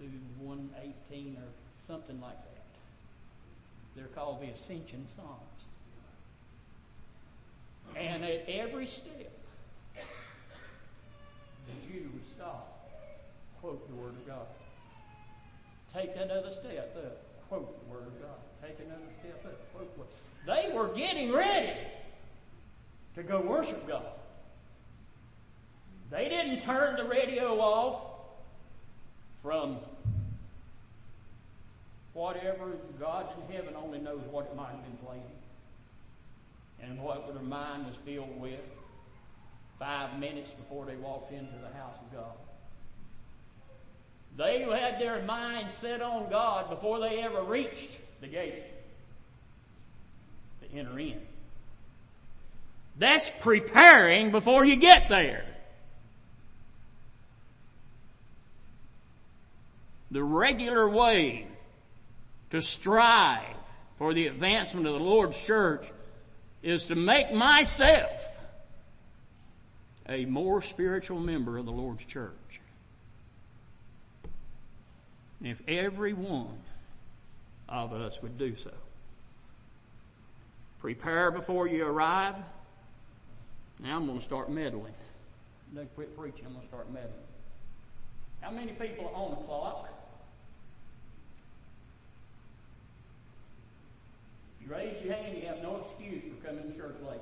to, 0.00 0.04
to 0.04 0.10
118 0.40 1.36
or 1.36 1.42
something 1.76 2.20
like 2.20 2.36
that. 2.36 2.64
They're 3.94 4.06
called 4.06 4.42
the 4.42 4.48
Ascension 4.48 5.06
Psalms. 5.06 5.28
And 7.96 8.24
at 8.24 8.48
every 8.48 8.86
step, 8.86 9.30
the 11.66 11.88
Jew 11.88 12.10
would 12.12 12.26
stop, 12.26 12.90
quote 13.60 13.88
the 13.88 13.94
Word 13.94 14.14
of 14.14 14.26
God. 14.26 14.46
Take 15.94 16.10
another 16.16 16.50
step 16.50 16.96
up, 16.96 17.48
quote 17.48 17.86
the 17.86 17.94
Word 17.94 18.08
of 18.08 18.20
God. 18.20 18.38
Take 18.60 18.78
another 18.84 19.06
step 19.20 19.40
up. 19.44 19.72
Quote 19.72 19.92
what. 19.96 20.08
They 20.46 20.74
were 20.74 20.88
getting 20.88 21.32
ready 21.32 21.78
to 23.14 23.22
go 23.22 23.40
worship 23.40 23.86
God. 23.86 24.02
They 26.10 26.28
didn't 26.28 26.62
turn 26.62 26.96
the 26.96 27.04
radio 27.04 27.58
off 27.60 28.02
from 29.42 29.78
whatever 32.14 32.72
God 32.98 33.26
in 33.36 33.54
heaven 33.54 33.74
only 33.76 33.98
knows 33.98 34.22
what 34.30 34.46
it 34.46 34.56
might 34.56 34.70
have 34.70 34.82
been 34.82 35.06
playing 35.06 35.22
and 36.82 37.02
what 37.02 37.32
their 37.32 37.42
mind 37.42 37.86
was 37.86 37.94
filled 38.04 38.40
with 38.40 38.60
five 39.78 40.18
minutes 40.18 40.50
before 40.52 40.86
they 40.86 40.96
walked 40.96 41.32
into 41.32 41.52
the 41.52 41.78
house 41.78 41.96
of 42.00 42.12
God. 42.12 42.32
They 44.36 44.62
had 44.62 45.00
their 45.00 45.22
mind 45.22 45.70
set 45.70 46.00
on 46.00 46.30
God 46.30 46.70
before 46.70 47.00
they 47.00 47.18
ever 47.20 47.42
reached 47.42 47.90
the 48.20 48.28
gate 48.28 48.62
to 50.62 50.78
enter 50.78 50.98
in. 50.98 51.20
That's 52.98 53.30
preparing 53.40 54.30
before 54.30 54.64
you 54.64 54.76
get 54.76 55.08
there. 55.08 55.44
The 60.10 60.22
regular 60.22 60.88
way 60.88 61.46
to 62.50 62.62
strive 62.62 63.56
for 63.98 64.14
the 64.14 64.26
advancement 64.26 64.86
of 64.86 64.94
the 64.94 65.00
Lord's 65.00 65.42
church 65.42 65.86
is 66.62 66.86
to 66.86 66.94
make 66.94 67.32
myself 67.32 68.24
a 70.08 70.24
more 70.24 70.62
spiritual 70.62 71.20
member 71.20 71.58
of 71.58 71.66
the 71.66 71.72
Lord's 71.72 72.04
church. 72.04 72.32
If 75.42 75.60
every 75.68 76.14
one 76.14 76.58
of 77.68 77.92
us 77.92 78.20
would 78.22 78.38
do 78.38 78.56
so. 78.56 78.72
Prepare 80.80 81.30
before 81.30 81.66
you 81.66 81.84
arrive. 81.84 82.34
Now 83.80 83.96
I'm 83.96 84.06
going 84.06 84.18
to 84.18 84.24
start 84.24 84.50
meddling. 84.50 84.94
Don't 85.74 85.94
quit 85.94 86.16
preaching, 86.16 86.46
I'm 86.46 86.52
going 86.52 86.62
to 86.62 86.68
start 86.68 86.90
meddling. 86.90 87.12
How 88.40 88.50
many 88.50 88.72
people 88.72 89.06
are 89.08 89.14
on 89.14 89.30
the 89.30 89.36
clock? 89.36 89.88
If 94.57 94.57
raise 94.68 95.02
your 95.02 95.14
hand, 95.14 95.38
you 95.38 95.46
have 95.46 95.62
no 95.62 95.76
excuse 95.82 96.22
for 96.22 96.46
coming 96.46 96.70
to 96.70 96.78
church 96.78 96.96
late. 97.08 97.20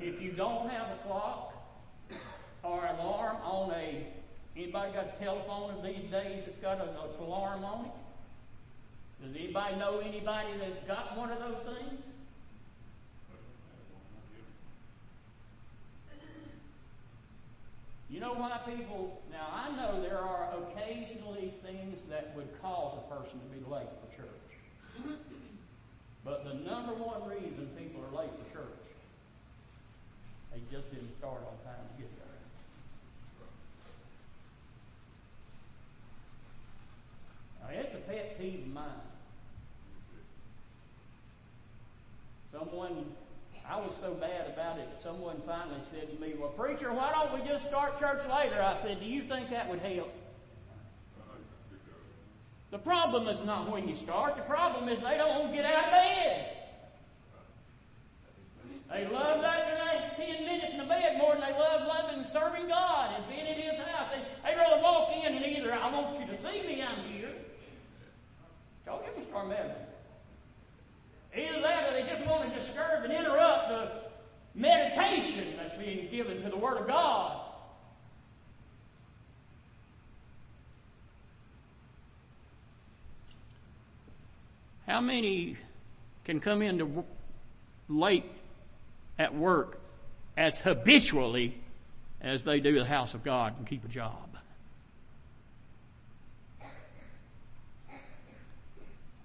If 0.00 0.20
you 0.20 0.32
don't 0.32 0.68
have 0.68 0.88
a 0.90 1.08
clock 1.08 1.54
or 2.62 2.86
alarm 2.86 3.36
on 3.42 3.70
a, 3.72 4.06
anybody 4.56 4.92
got 4.92 5.14
a 5.16 5.24
telephone 5.24 5.82
these 5.82 6.10
days 6.10 6.44
that's 6.46 6.58
got 6.58 6.80
an 6.80 6.88
alarm 7.20 7.64
on 7.64 7.86
it? 7.86 7.90
Does 9.24 9.34
anybody 9.34 9.76
know 9.76 9.98
anybody 9.98 10.48
that's 10.60 10.86
got 10.86 11.16
one 11.16 11.30
of 11.30 11.38
those 11.40 11.74
things? 11.74 12.00
You 18.10 18.20
know 18.20 18.32
why 18.32 18.58
people, 18.64 19.20
now 19.30 19.48
I 19.52 19.76
know 19.76 20.00
there 20.00 20.18
are 20.18 20.48
occasionally 20.62 21.52
things 21.62 22.00
that 22.08 22.32
would 22.34 22.48
cause 22.62 22.98
a 22.98 23.14
person 23.14 23.38
to 23.38 23.46
be 23.54 23.70
late 23.70 23.86
for 24.00 24.16
church. 24.16 24.37
But 26.24 26.44
the 26.44 26.52
number 26.52 26.92
one 26.92 27.26
reason 27.26 27.70
people 27.78 28.04
are 28.04 28.20
late 28.20 28.28
for 28.28 28.58
church, 28.58 28.84
they 30.52 30.60
just 30.70 30.90
didn't 30.92 31.16
start 31.16 31.38
on 31.38 31.56
time 31.64 31.80
to 31.96 32.02
get 32.02 32.10
there. 32.18 32.26
Now, 37.62 37.80
it's 37.80 37.94
a 37.94 37.98
pet 37.98 38.38
peeve 38.38 38.66
of 38.66 38.72
mine. 38.74 38.84
Someone 42.52 43.06
I 43.70 43.76
was 43.76 43.94
so 43.96 44.14
bad 44.14 44.46
about 44.50 44.78
it, 44.78 44.88
someone 45.02 45.42
finally 45.46 45.80
said 45.92 46.10
to 46.10 46.20
me, 46.20 46.34
Well, 46.38 46.48
preacher, 46.48 46.92
why 46.92 47.12
don't 47.12 47.38
we 47.38 47.46
just 47.46 47.66
start 47.66 48.00
church 48.00 48.20
later? 48.30 48.62
I 48.62 48.76
said, 48.76 48.98
Do 48.98 49.06
you 49.06 49.22
think 49.22 49.50
that 49.50 49.68
would 49.68 49.80
help? 49.80 50.10
The 52.70 52.78
problem 52.78 53.28
is 53.28 53.44
not 53.44 53.70
when 53.70 53.88
you 53.88 53.96
start, 53.96 54.36
the 54.36 54.42
problem 54.42 54.88
is 54.88 55.00
they 55.00 55.16
don't 55.16 55.30
want 55.30 55.50
to 55.50 55.56
get 55.56 55.64
out 55.64 55.84
of 55.84 55.90
bed. 55.90 56.54
They 58.90 59.06
love 59.06 59.42
that 59.42 59.68
10 60.18 60.44
minutes 60.44 60.72
in 60.72 60.78
the 60.78 60.84
bed 60.84 61.16
more 61.18 61.32
than 61.34 61.42
they 61.42 61.52
love 61.52 61.86
loving 61.86 62.20
and 62.20 62.28
serving 62.32 62.68
God 62.68 63.14
and 63.16 63.28
being 63.28 63.46
in 63.46 63.70
His 63.70 63.78
house. 63.78 64.10
They, 64.10 64.50
they 64.50 64.56
rather 64.56 64.82
walk 64.82 65.10
in 65.12 65.34
and 65.34 65.46
either, 65.46 65.72
I 65.72 65.90
want 65.92 66.18
you 66.18 66.26
to 66.26 66.42
see 66.42 66.66
me, 66.66 66.82
I'm 66.82 66.98
here. 67.10 67.30
Y'all 68.84 69.00
get 69.00 69.16
me 69.16 69.24
start 69.24 69.48
meddling. 69.48 69.74
Either 71.36 71.60
that 71.60 71.90
or 71.90 71.92
they 71.92 72.08
just 72.08 72.26
want 72.26 72.52
to 72.52 72.58
disturb 72.58 73.04
and 73.04 73.12
interrupt 73.12 73.68
the 73.68 73.90
meditation 74.54 75.54
that's 75.56 75.76
being 75.78 76.10
given 76.10 76.42
to 76.42 76.48
the 76.48 76.56
Word 76.56 76.78
of 76.78 76.88
God. 76.88 77.40
How 84.98 85.04
many 85.04 85.56
can 86.24 86.40
come 86.40 86.60
into 86.60 87.04
late 87.88 88.24
at 89.16 89.32
work 89.32 89.80
as 90.36 90.58
habitually 90.58 91.54
as 92.20 92.42
they 92.42 92.58
do 92.58 92.76
the 92.76 92.84
house 92.84 93.14
of 93.14 93.22
God 93.22 93.56
and 93.56 93.64
keep 93.64 93.84
a 93.84 93.88
job? 93.88 94.28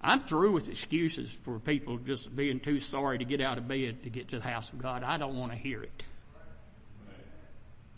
I'm 0.00 0.20
through 0.20 0.52
with 0.52 0.68
excuses 0.68 1.36
for 1.42 1.58
people 1.58 1.98
just 1.98 2.36
being 2.36 2.60
too 2.60 2.78
sorry 2.78 3.18
to 3.18 3.24
get 3.24 3.40
out 3.40 3.58
of 3.58 3.66
bed 3.66 4.04
to 4.04 4.10
get 4.10 4.28
to 4.28 4.38
the 4.38 4.48
house 4.48 4.72
of 4.72 4.80
God. 4.80 5.02
I 5.02 5.16
don't 5.16 5.36
want 5.36 5.50
to 5.50 5.58
hear 5.58 5.82
it. 5.82 6.04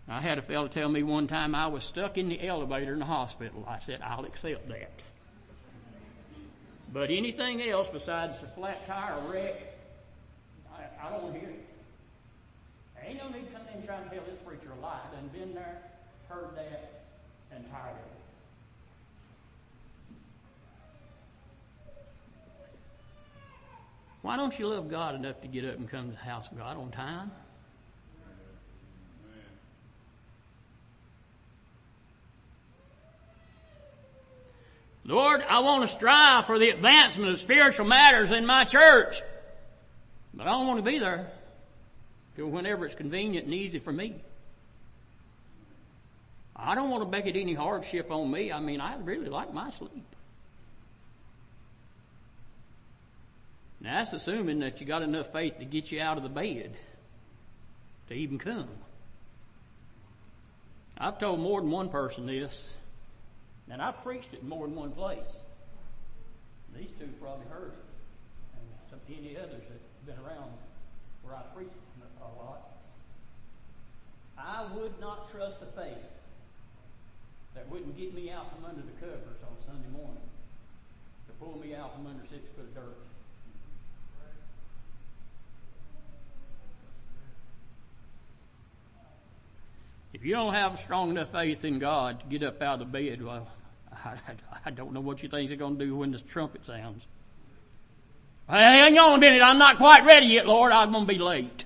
I 0.09 0.23
had 0.23 0.39
a 0.39 0.43
fellow 0.43 0.69
tell 0.69 0.89
me 0.89 1.03
one 1.03 1.27
time 1.27 1.55
I 1.55 1.67
was 1.67 1.85
stuck 1.85 2.17
in 2.17 2.31
the 2.31 2.43
elevator 2.43 2.95
in 2.95 3.01
the 3.01 3.05
hospital. 3.05 3.67
I 3.69 3.81
said, 3.81 4.01
I'll 4.01 4.25
accept 4.25 4.67
that. 4.69 4.93
But 6.93 7.11
anything 7.11 7.63
else 7.63 7.89
besides 7.89 8.43
a 8.43 8.47
flat 8.47 8.87
tire 8.87 9.19
wreck, 9.29 9.61
I, 10.73 11.07
I 11.07 11.11
don't 11.11 11.23
want 11.23 11.35
to 11.35 11.41
hear 11.41 11.51
it. 11.51 11.67
Ain't 13.05 13.19
no 13.19 13.29
need 13.29 13.47
to 13.47 13.53
come 13.53 13.63
in 13.73 13.87
trying 13.87 14.05
to 14.05 14.11
tell 14.11 14.25
this 14.25 14.39
preacher 14.45 14.73
a 14.77 14.83
lie. 14.83 14.99
Done 15.13 15.31
been 15.33 15.55
there, 15.55 15.83
heard 16.29 16.57
that, 16.57 17.05
and 17.53 17.65
tired 17.71 17.91
of 17.91 17.97
it. 17.97 18.17
Why 24.23 24.37
don't 24.37 24.59
you 24.59 24.67
love 24.67 24.91
God 24.91 25.15
enough 25.15 25.41
to 25.43 25.47
get 25.47 25.65
up 25.65 25.77
and 25.77 25.89
come 25.89 26.07
to 26.07 26.13
the 26.13 26.25
house 26.25 26.51
of 26.51 26.59
God 26.59 26.77
on 26.77 26.91
time? 26.91 27.31
Lord, 35.07 35.41
I 35.49 35.61
want 35.61 35.83
to 35.83 35.89
strive 35.89 36.47
for 36.47 36.59
the 36.59 36.71
advancement 36.71 37.33
of 37.33 37.39
spiritual 37.39 37.87
matters 37.87 38.33
in 38.33 38.45
my 38.45 38.65
church, 38.65 39.23
but 40.35 40.49
I 40.49 40.51
don't 40.51 40.67
want 40.67 40.85
to 40.85 40.91
be 40.91 40.99
there 40.99 41.31
till 42.35 42.49
whenever 42.49 42.85
it's 42.85 42.97
convenient 42.97 43.47
and 43.47 43.55
easy 43.55 43.79
for 43.79 43.93
me. 43.93 44.17
I 46.57 46.75
don't 46.75 46.91
want 46.91 47.05
to 47.05 47.09
make 47.09 47.27
it 47.27 47.39
any 47.39 47.55
hardship 47.55 48.11
on 48.11 48.31
me. 48.31 48.51
I 48.51 48.59
mean, 48.59 48.81
I 48.81 48.97
really 48.97 49.29
like 49.29 49.55
my 49.55 49.71
sleep. 49.71 50.05
Now 53.81 53.99
that's 53.99 54.13
assuming 54.13 54.59
that 54.61 54.81
you 54.81 54.87
got 54.87 55.03
enough 55.03 55.33
faith 55.33 55.59
to 55.61 55.65
get 55.65 55.93
you 55.93 56.01
out 56.01 56.17
of 56.17 56.25
the 56.25 56.29
bed 56.29 56.75
to 58.09 58.15
even 58.15 58.39
come. 58.39 58.69
I've 60.99 61.19
told 61.19 61.39
more 61.39 61.61
than 61.61 61.71
one 61.71 61.91
person 61.91 62.27
this, 62.27 62.73
and 63.71 63.83
I've 63.83 64.03
preached 64.03 64.33
it 64.33 64.45
more 64.45 64.67
than 64.67 64.77
one 64.77 64.93
place. 64.93 65.19
These 66.77 66.91
two 66.99 67.09
probably 67.21 67.47
heard 67.47 67.73
it, 67.73 67.85
and 68.55 68.67
some 68.91 69.01
any 69.09 69.37
others 69.37 69.63
that 69.69 69.81
have 69.81 70.07
been 70.07 70.25
around 70.25 70.51
where 71.23 71.35
I 71.35 71.43
preached 71.55 71.71
it 71.71 71.87
a 72.21 72.43
lot. 72.43 72.77
I 74.39 74.67
would 74.75 75.01
not 75.01 75.31
trust 75.33 75.57
a 75.63 75.81
faith 75.81 75.97
that 77.55 77.69
wouldn't 77.71 77.97
get 77.97 78.15
me 78.15 78.31
out 78.31 78.55
from 78.55 78.67
under 78.67 78.83
the 78.83 78.93
covers 79.01 79.41
on 79.43 79.57
Sunday 79.67 79.89
morning 79.97 80.23
to 81.27 81.33
pull 81.41 81.59
me 81.59 81.75
out 81.75 81.95
from 81.95 82.07
under 82.07 82.23
six 82.31 82.43
foot 82.55 82.67
of 82.67 82.75
dirt. 82.75 82.97
If 90.13 90.25
you 90.25 90.33
don't 90.33 90.55
have 90.55 90.79
strong 90.79 91.11
enough 91.11 91.33
faith 91.33 91.65
in 91.65 91.79
God 91.79 92.21
to 92.21 92.27
get 92.27 92.43
up 92.43 92.63
out 92.63 92.81
of 92.81 92.93
bed, 92.93 93.23
well, 93.23 93.49
I, 94.05 94.17
I 94.65 94.71
don't 94.71 94.93
know 94.93 95.01
what 95.01 95.23
you 95.23 95.29
think 95.29 95.51
you're 95.51 95.59
going 95.59 95.79
to 95.79 95.85
do 95.85 95.97
when 95.97 96.13
this 96.13 96.23
trumpet 96.23 96.65
sounds. 96.65 97.07
Hang 98.49 98.97
on 98.99 99.15
a 99.15 99.19
minute. 99.19 99.43
I'm 99.43 99.59
not 99.59 99.77
quite 99.77 100.05
ready 100.05 100.27
yet, 100.27 100.47
Lord. 100.47 100.71
I'm 100.73 100.93
going 100.93 101.07
to 101.07 101.13
be 101.13 101.19
late. 101.19 101.65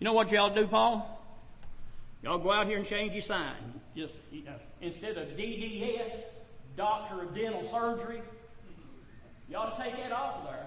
You 0.00 0.04
know 0.04 0.12
what 0.12 0.28
to 0.28 0.52
do, 0.54 0.66
Paul? 0.66 1.20
Y'all 2.22 2.38
go 2.38 2.52
out 2.52 2.66
here 2.66 2.78
and 2.78 2.86
change 2.86 3.12
your 3.12 3.22
sign. 3.22 3.54
Just 3.96 4.14
you 4.30 4.44
know, 4.44 4.54
instead 4.80 5.16
of 5.16 5.28
DDS, 5.30 6.12
Doctor 6.76 7.22
of 7.22 7.34
Dental 7.34 7.64
Surgery, 7.64 8.22
you 9.48 9.56
ought 9.56 9.76
to 9.76 9.82
take 9.82 9.96
that 9.96 10.12
off 10.12 10.44
there. 10.44 10.66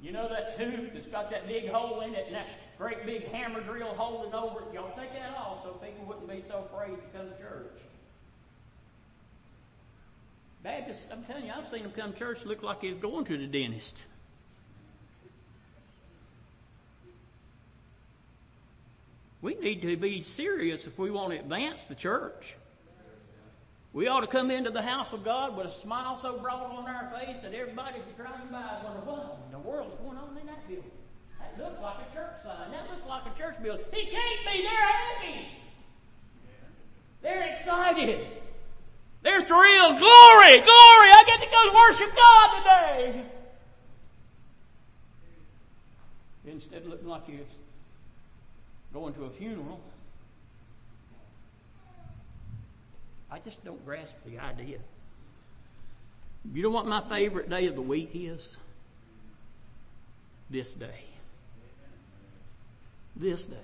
You 0.00 0.12
know 0.12 0.28
that 0.28 0.56
tooth 0.56 0.92
that's 0.92 1.06
got 1.06 1.30
that 1.30 1.46
big 1.46 1.68
hole 1.68 2.00
in 2.00 2.14
it 2.14 2.26
and 2.26 2.34
that 2.34 2.46
great 2.80 3.04
big 3.04 3.30
hammer 3.30 3.60
drill 3.60 3.94
holding 3.94 4.32
over 4.32 4.60
it? 4.60 4.64
Y'all 4.72 4.90
take 4.98 5.12
that 5.12 5.36
off 5.36 5.62
so 5.62 5.72
people 5.84 6.06
wouldn't 6.06 6.26
be 6.26 6.42
so 6.48 6.66
afraid 6.72 6.96
to 6.96 7.18
come 7.18 7.28
to 7.28 7.36
church. 7.36 7.78
Baptists, 10.62 11.08
I'm 11.12 11.22
telling 11.24 11.44
you, 11.44 11.52
I've 11.54 11.68
seen 11.68 11.82
them 11.82 11.92
come 11.92 12.14
to 12.14 12.18
church 12.18 12.46
look 12.46 12.62
like 12.62 12.80
they 12.80 12.90
was 12.90 12.98
going 12.98 13.26
to 13.26 13.36
the 13.36 13.46
dentist. 13.46 14.02
We 19.42 19.54
need 19.56 19.82
to 19.82 19.96
be 19.98 20.22
serious 20.22 20.86
if 20.86 20.98
we 20.98 21.10
want 21.10 21.32
to 21.32 21.38
advance 21.38 21.84
the 21.84 21.94
church. 21.94 22.54
We 23.92 24.06
ought 24.06 24.20
to 24.20 24.26
come 24.26 24.50
into 24.50 24.70
the 24.70 24.82
house 24.82 25.12
of 25.12 25.22
God 25.22 25.54
with 25.56 25.66
a 25.66 25.70
smile 25.70 26.18
so 26.18 26.38
broad 26.38 26.70
on 26.70 26.86
our 26.86 27.10
face 27.18 27.40
that 27.40 27.52
everybody 27.52 27.96
driving 28.16 28.48
by 28.50 28.60
is 28.78 28.84
wondering, 28.84 29.06
what 29.06 29.38
in 29.46 29.52
the 29.52 29.58
world 29.58 29.92
is 29.92 29.98
going 29.98 30.16
on 30.16 30.36
in 30.38 30.46
that 30.46 30.66
building? 30.66 30.90
That 31.56 31.64
looks 31.64 31.82
like 31.82 31.96
a 32.10 32.14
church 32.14 32.42
sign. 32.42 32.70
That 32.70 32.90
looks 32.90 33.06
like 33.08 33.22
a 33.26 33.38
church 33.38 33.62
building. 33.62 33.84
It 33.92 34.10
can't 34.10 34.56
be. 34.56 34.62
They're 34.62 34.70
happy. 34.70 35.46
They're 37.22 37.52
excited. 37.52 38.26
They're 39.22 39.42
thrilled. 39.42 39.98
Glory, 39.98 40.60
glory. 40.60 41.10
I 41.12 41.24
get 41.26 41.40
to 41.40 41.46
go 41.46 41.74
worship 41.74 42.16
God 42.16 42.58
today. 42.58 43.24
Instead 46.46 46.82
of 46.82 46.88
looking 46.88 47.08
like 47.08 47.22
you're 47.28 47.40
going 48.94 49.12
to 49.14 49.24
a 49.24 49.30
funeral, 49.30 49.80
I 53.30 53.38
just 53.38 53.62
don't 53.64 53.84
grasp 53.84 54.14
the 54.26 54.38
idea. 54.38 54.78
You 56.52 56.62
know 56.62 56.70
what 56.70 56.86
my 56.86 57.02
favorite 57.02 57.50
day 57.50 57.66
of 57.66 57.74
the 57.74 57.82
week 57.82 58.10
is? 58.14 58.56
This 60.48 60.72
day. 60.72 61.09
This 63.20 63.44
day. 63.44 63.56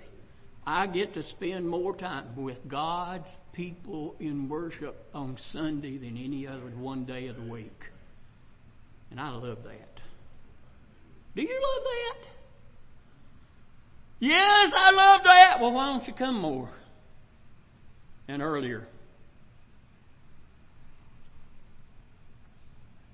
I 0.67 0.87
get 0.87 1.15
to 1.15 1.23
spend 1.23 1.67
more 1.67 1.97
time 1.97 2.37
with 2.37 2.69
God's 2.69 3.39
people 3.55 4.15
in 4.21 4.51
worship 4.51 5.09
on 5.15 5.39
Sunday 5.39 5.97
than 5.97 6.19
any 6.19 6.47
other 6.47 6.67
one 6.77 7.07
day 7.07 7.29
of 7.29 7.37
the 7.37 7.43
week. 7.43 7.85
And 9.11 9.19
I 9.19 9.31
love 9.31 9.65
that. 9.65 10.01
Do 11.35 11.43
you 11.43 11.55
love 11.55 11.85
that? 11.85 12.17
Yes, 14.19 14.73
I 14.77 14.91
love 14.93 15.25
that. 15.25 15.59
Well, 15.61 15.73
why 15.73 15.87
don't 15.87 16.07
you 16.07 16.13
come 16.13 16.39
more 16.39 16.69
and 18.29 18.43
earlier? 18.43 18.87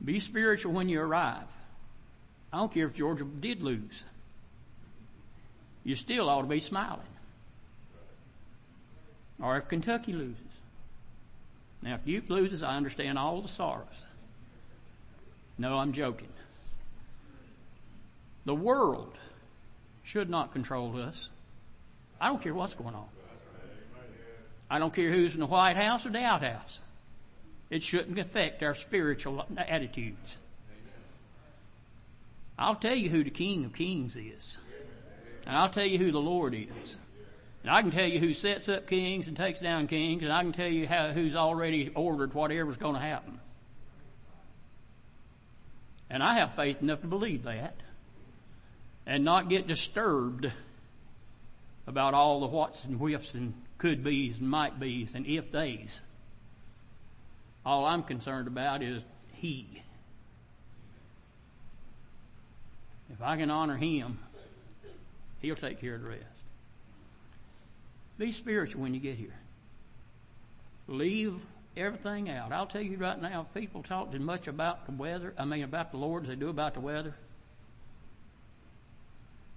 Be 0.05 0.19
spiritual 0.19 0.73
when 0.73 0.89
you 0.89 1.01
arrive. 1.01 1.47
I 2.53 2.59
don't 2.59 2.75
care 2.75 2.87
if 2.87 2.95
Georgia 2.95 3.25
did 3.25 3.63
lose. 3.63 4.03
You 5.85 5.97
still 5.97 6.29
ought 6.29 6.43
to 6.43 6.49
be 6.49 6.61
smiling. 6.61 7.01
Or 9.41 9.57
if 9.57 9.69
Kentucky 9.69 10.13
loses. 10.13 10.37
Now, 11.83 11.95
if 11.95 12.05
Duke 12.05 12.31
loses, 12.31 12.63
I 12.63 12.77
understand 12.77 13.19
all 13.19 13.43
the 13.43 13.49
sorrows. 13.49 14.07
No, 15.59 15.79
I'm 15.79 15.93
joking. 15.93 16.29
The 18.45 18.55
world 18.55 19.15
should 20.05 20.31
not 20.31 20.53
control 20.53 21.01
us. 21.01 21.31
I 22.21 22.29
don't 22.29 22.43
care 22.43 22.55
what's 22.55 22.75
going 22.75 22.95
on. 22.95 23.09
I 24.71 24.79
don't 24.79 24.95
care 24.95 25.11
who's 25.11 25.35
in 25.35 25.41
the 25.41 25.47
White 25.47 25.77
House 25.77 26.07
or 26.07 26.11
the 26.11 26.23
outhouse. 26.23 26.81
It 27.69 27.83
shouldn't 27.83 28.19
affect 28.19 28.63
our 28.63 28.75
spiritual 28.75 29.45
attitudes. 29.57 30.37
I'll 32.59 32.77
tell 32.77 32.95
you 32.95 33.09
who 33.11 33.25
the 33.25 33.31
King 33.31 33.65
of 33.65 33.75
Kings 33.75 34.15
is. 34.15 34.59
And 35.47 35.57
I'll 35.57 35.69
tell 35.69 35.87
you 35.87 35.99
who 35.99 36.13
the 36.13 36.21
Lord 36.21 36.55
is. 36.55 36.99
And 37.63 37.71
I 37.71 37.83
can 37.83 37.91
tell 37.91 38.07
you 38.07 38.19
who 38.19 38.35
sets 38.35 38.69
up 38.69 38.89
kings 38.89 39.29
and 39.29 39.37
takes 39.37 39.61
down 39.61 39.87
kings, 39.87 40.23
and 40.23 40.33
I 40.33 40.43
can 40.43 40.53
tell 40.53 40.69
you 40.69 40.89
how, 40.89 41.11
who's 41.13 41.37
already 41.37 41.91
ordered 41.95 42.35
whatever's 42.35 42.77
going 42.77 42.95
to 42.95 43.01
happen. 43.01 43.39
And 46.11 46.23
I 46.23 46.35
have 46.35 46.55
faith 46.55 46.83
enough 46.83 47.01
to 47.03 47.07
believe 47.07 47.45
that. 47.45 47.77
And 49.07 49.25
not 49.25 49.49
get 49.49 49.67
disturbed 49.67 50.53
about 51.87 52.15
all 52.15 52.41
the 52.41 52.47
whats 52.47 52.85
and 52.85 52.99
whiffs 52.99 53.35
and 53.35 53.55
could 53.79 54.05
be's 54.05 54.39
and 54.39 54.49
might 54.49 54.79
be's 54.79 55.15
and 55.15 55.27
if 55.27 55.51
they's. 55.51 56.03
All 57.65 57.85
I'm 57.85 58.03
concerned 58.03 58.47
about 58.47 58.83
is 58.83 59.05
He. 59.33 59.83
If 63.13 63.23
I 63.23 63.37
can 63.37 63.51
honor 63.51 63.77
Him, 63.77 64.19
He'll 65.43 65.57
take 65.57 65.81
care 65.81 65.97
of 65.97 66.03
the 66.03 66.09
rest. 66.09 66.23
Be 68.17 68.33
spiritual 68.33 68.83
when 68.83 68.95
you 68.95 69.01
get 69.01 69.17
here. 69.17 69.35
Leave 70.87 71.41
everything 71.77 72.31
out. 72.31 72.53
I'll 72.53 72.67
tell 72.67 72.83
you 72.83 72.97
right 72.97 73.21
now, 73.21 73.47
people 73.55 73.83
talk 73.83 74.15
as 74.15 74.21
much 74.21 74.47
about 74.47 74.87
the 74.87 74.93
weather, 74.93 75.35
I 75.37 75.45
mean 75.45 75.65
about 75.65 75.91
the 75.91 75.97
Lord 75.97 76.25
as 76.25 76.29
they 76.29 76.37
do 76.37 76.49
about 76.49 76.75
the 76.75 76.81
weather. 76.81 77.15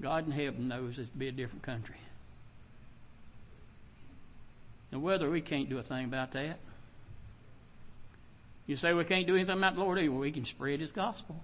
God 0.02 0.26
in 0.26 0.32
heaven 0.32 0.68
knows 0.68 0.94
it'd 0.98 1.18
be 1.18 1.28
a 1.28 1.32
different 1.32 1.64
country. 1.64 1.96
The 4.92 5.00
weather, 5.00 5.30
we 5.30 5.42
can't 5.42 5.70
do 5.70 5.78
a 5.78 5.84
thing 5.84 6.06
about 6.06 6.32
that. 6.34 6.60
You 8.68 8.76
say 8.76 8.94
we 8.94 9.04
can't 9.04 9.28
do 9.28 9.36
anything 9.36 9.58
about 9.58 9.76
the 9.76 9.82
Lord, 9.82 9.98
well, 9.98 10.20
we 10.20 10.32
can 10.32 10.46
spread 10.46 10.80
His 10.80 10.92
gospel. 10.92 11.44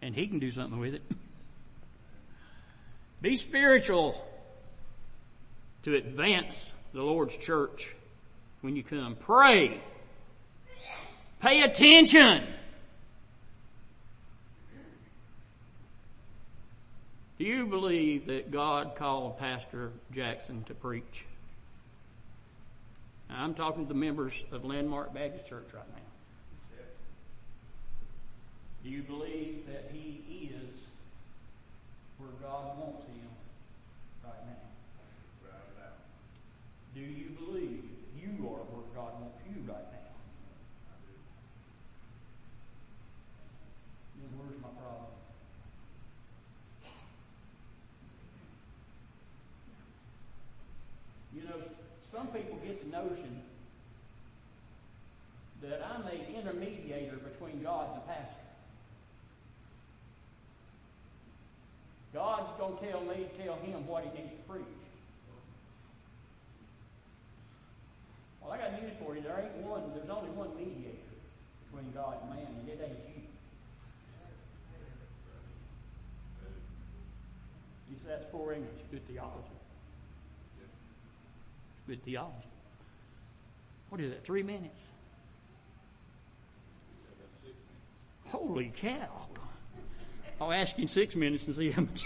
And 0.00 0.14
He 0.14 0.26
can 0.26 0.38
do 0.38 0.50
something 0.50 0.78
with 0.78 0.94
it. 0.94 1.02
Be 3.22 3.36
spiritual 3.36 4.22
to 5.84 5.94
advance 5.94 6.72
the 6.92 7.02
Lord's 7.02 7.36
church 7.36 7.94
when 8.60 8.76
you 8.76 8.82
come. 8.82 9.16
Pray. 9.16 9.80
Pay 11.40 11.62
attention. 11.62 12.44
Do 17.38 17.44
you 17.44 17.66
believe 17.66 18.26
that 18.26 18.50
God 18.50 18.94
called 18.96 19.38
Pastor 19.38 19.92
Jackson 20.12 20.64
to 20.64 20.74
preach? 20.74 21.26
Now, 23.28 23.44
I'm 23.44 23.54
talking 23.54 23.84
to 23.84 23.88
the 23.88 23.98
members 23.98 24.32
of 24.52 24.64
Landmark 24.64 25.12
Baptist 25.12 25.46
Church 25.46 25.68
right 25.74 25.84
now. 25.88 26.02
Do 28.82 28.90
you 28.90 29.02
believe 29.02 29.66
that 29.66 29.90
he 29.92 30.50
is 30.54 30.55
where 32.18 32.30
God 32.40 32.78
wants 32.78 33.04
him 33.06 33.28
right 34.24 34.46
now? 34.46 34.66
Do 36.94 37.00
you 37.02 37.36
believe 37.36 37.84
you 38.16 38.48
are 38.48 38.64
where 38.72 38.88
God 38.94 39.20
wants 39.20 39.36
you 39.44 39.60
right 39.68 39.84
now? 39.92 40.16
Then 44.16 44.30
where's 44.38 44.56
my 44.62 44.72
problem? 44.80 45.12
You 51.36 51.44
know, 51.44 51.60
some 52.10 52.28
people 52.28 52.56
get 52.64 52.80
the 52.80 52.96
notion 52.96 53.42
that 55.60 55.84
I'm 55.84 56.02
the 56.04 56.16
intermediator 56.32 57.20
between 57.22 57.62
God 57.62 57.88
and 57.92 58.02
the 58.02 58.06
pastor. 58.06 58.46
To 62.66 62.72
tell 62.84 63.00
me 63.02 63.28
tell 63.38 63.54
him 63.54 63.86
what 63.86 64.02
he 64.02 64.10
needs 64.18 64.32
to 64.32 64.52
preach. 64.52 64.66
Well, 68.42 68.50
I 68.50 68.58
got 68.58 68.82
news 68.82 68.90
for 68.98 69.14
you. 69.14 69.22
There 69.22 69.38
ain't 69.38 69.64
one, 69.64 69.82
there's 69.94 70.10
only 70.10 70.30
one 70.30 70.48
mediator 70.56 70.98
between 71.64 71.92
God 71.92 72.16
and 72.22 72.30
man, 72.30 72.46
and 72.58 72.68
it 72.68 72.80
ain't 72.82 72.98
you. 73.06 73.22
You 77.88 77.96
say 78.02 78.08
that's 78.08 78.24
poor 78.32 78.52
English. 78.52 78.82
Good 78.90 79.06
theology. 79.06 79.60
Good 81.86 82.04
theology. 82.04 82.48
What 83.90 84.00
is 84.00 84.10
it, 84.10 84.24
three 84.24 84.42
minutes? 84.42 84.82
Holy 88.26 88.72
cow. 88.76 89.28
I'll 90.40 90.52
ask 90.52 90.76
you 90.76 90.82
in 90.82 90.88
six 90.88 91.14
minutes 91.14 91.46
and 91.46 91.54
see 91.54 91.70
how 91.70 91.82
much. 91.82 92.02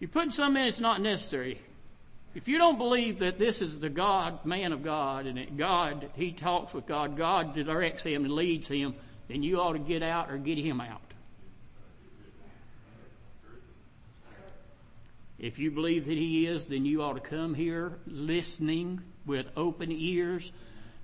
You 0.00 0.08
put 0.08 0.32
some 0.32 0.56
in, 0.56 0.66
it's 0.66 0.80
not 0.80 1.00
necessary. 1.00 1.60
If 2.34 2.48
you 2.48 2.58
don't 2.58 2.78
believe 2.78 3.20
that 3.20 3.38
this 3.38 3.60
is 3.60 3.78
the 3.78 3.88
God, 3.88 4.44
man 4.44 4.72
of 4.72 4.82
God, 4.82 5.26
and 5.26 5.38
that 5.38 5.56
God, 5.56 6.10
he 6.14 6.32
talks 6.32 6.72
with 6.72 6.86
God, 6.86 7.16
God 7.16 7.54
directs 7.54 8.02
him 8.02 8.24
and 8.24 8.34
leads 8.34 8.68
him, 8.68 8.94
then 9.28 9.42
you 9.42 9.60
ought 9.60 9.74
to 9.74 9.78
get 9.78 10.02
out 10.02 10.30
or 10.30 10.38
get 10.38 10.58
him 10.58 10.80
out. 10.80 11.10
If 15.40 15.58
you 15.58 15.70
believe 15.70 16.04
that 16.04 16.18
He 16.18 16.46
is, 16.46 16.66
then 16.66 16.84
you 16.84 17.02
ought 17.02 17.14
to 17.14 17.20
come 17.20 17.54
here 17.54 17.98
listening 18.06 19.00
with 19.24 19.48
open 19.56 19.90
ears. 19.90 20.52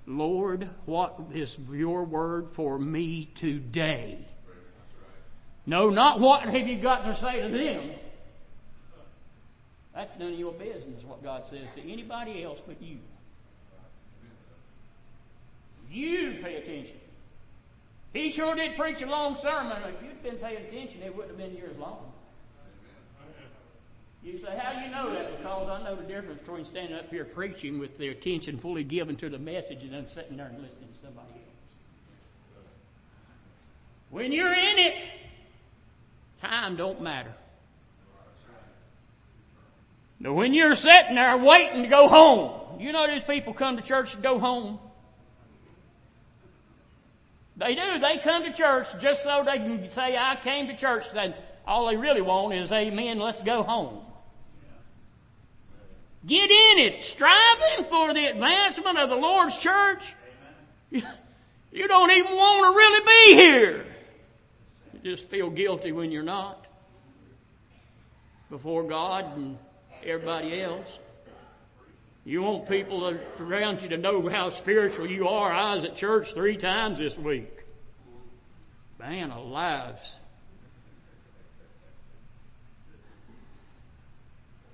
Lord, 0.05 0.69
what 0.85 1.19
is 1.33 1.57
your 1.71 2.03
word 2.03 2.51
for 2.51 2.77
me 2.77 3.25
today? 3.33 4.19
No, 5.65 5.89
not 5.89 6.19
what 6.19 6.43
have 6.43 6.67
you 6.67 6.77
got 6.77 7.05
to 7.05 7.15
say 7.15 7.41
to 7.41 7.49
them. 7.49 7.89
That's 9.97 10.17
none 10.19 10.33
of 10.33 10.37
your 10.37 10.53
business, 10.53 11.03
what 11.03 11.23
God 11.23 11.47
says 11.47 11.73
to 11.73 11.91
anybody 11.91 12.43
else 12.43 12.59
but 12.67 12.79
you. 12.79 12.99
You 15.89 16.37
pay 16.43 16.57
attention. 16.57 16.97
He 18.13 18.29
sure 18.29 18.53
did 18.53 18.77
preach 18.77 19.01
a 19.01 19.07
long 19.07 19.37
sermon. 19.41 19.81
If 19.87 19.95
you'd 20.03 20.21
been 20.21 20.35
paying 20.35 20.67
attention, 20.67 21.01
it 21.01 21.15
wouldn't 21.15 21.39
have 21.39 21.49
been 21.49 21.57
years 21.57 21.79
long. 21.79 22.11
You 24.21 24.37
say, 24.37 24.55
how 24.55 24.73
do 24.73 24.85
you 24.85 24.91
know 24.91 25.11
that? 25.11 25.35
Because 25.35 25.67
I 25.67 25.83
know 25.83 25.95
the 25.95 26.03
difference 26.03 26.41
between 26.41 26.65
standing 26.65 26.95
up 26.95 27.09
here 27.09 27.25
preaching 27.25 27.79
with 27.79 27.97
the 27.97 28.09
attention 28.09 28.59
fully 28.59 28.83
given 28.83 29.15
to 29.15 29.29
the 29.29 29.39
message 29.39 29.81
and 29.81 29.93
then 29.93 30.07
sitting 30.07 30.37
there 30.37 30.45
and 30.45 30.61
listening 30.61 30.89
to 30.89 31.07
somebody 31.07 31.31
else. 31.31 32.65
When 34.11 34.31
you're 34.31 34.53
in 34.53 34.77
it, 34.77 35.07
time 36.39 36.75
don't 36.75 37.01
matter. 37.01 37.33
Now 40.19 40.33
when 40.33 40.53
you're 40.53 40.75
sitting 40.75 41.15
there 41.15 41.37
waiting 41.37 41.83
to 41.83 41.89
go 41.89 42.07
home, 42.07 42.79
you 42.79 42.91
know 42.91 43.07
these 43.07 43.23
people 43.23 43.53
come 43.53 43.77
to 43.77 43.83
church 43.83 44.15
to 44.15 44.21
go 44.21 44.39
home. 44.39 44.79
They 47.57 47.73
do. 47.73 47.99
They 47.99 48.17
come 48.19 48.43
to 48.43 48.53
church 48.53 48.87
just 48.99 49.23
so 49.23 49.43
they 49.43 49.57
can 49.57 49.89
say, 49.89 50.15
I 50.15 50.35
came 50.35 50.67
to 50.67 50.75
church. 50.75 51.05
And 51.15 51.33
all 51.65 51.87
they 51.87 51.97
really 51.97 52.21
want 52.21 52.53
is, 52.53 52.71
amen, 52.71 53.17
let's 53.19 53.41
go 53.41 53.63
home. 53.63 54.01
Get 56.25 56.49
in 56.51 56.85
it, 56.85 57.03
striving 57.03 57.85
for 57.85 58.13
the 58.13 58.25
advancement 58.27 58.97
of 58.97 59.09
the 59.09 59.15
Lord's 59.15 59.57
church. 59.57 60.15
You, 60.91 61.87
don't 61.87 62.11
even 62.11 62.35
want 62.35 62.73
to 62.73 62.77
really 62.77 63.05
be 63.05 63.41
here. 63.41 63.85
You 64.93 65.11
just 65.15 65.29
feel 65.29 65.49
guilty 65.49 65.91
when 65.91 66.11
you're 66.11 66.23
not. 66.23 66.65
Before 68.49 68.83
God 68.83 69.37
and 69.37 69.57
everybody 70.05 70.61
else. 70.61 70.99
You 72.25 72.41
want 72.41 72.67
people 72.67 73.17
around 73.39 73.81
you 73.81 73.89
to 73.89 73.97
know 73.97 74.27
how 74.27 74.49
spiritual 74.49 75.07
you 75.07 75.29
are. 75.29 75.51
I 75.51 75.75
was 75.75 75.85
at 75.85 75.95
church 75.95 76.33
three 76.33 76.57
times 76.57 76.99
this 76.99 77.17
week. 77.17 77.63
Man 78.99 79.31
alive. 79.31 79.95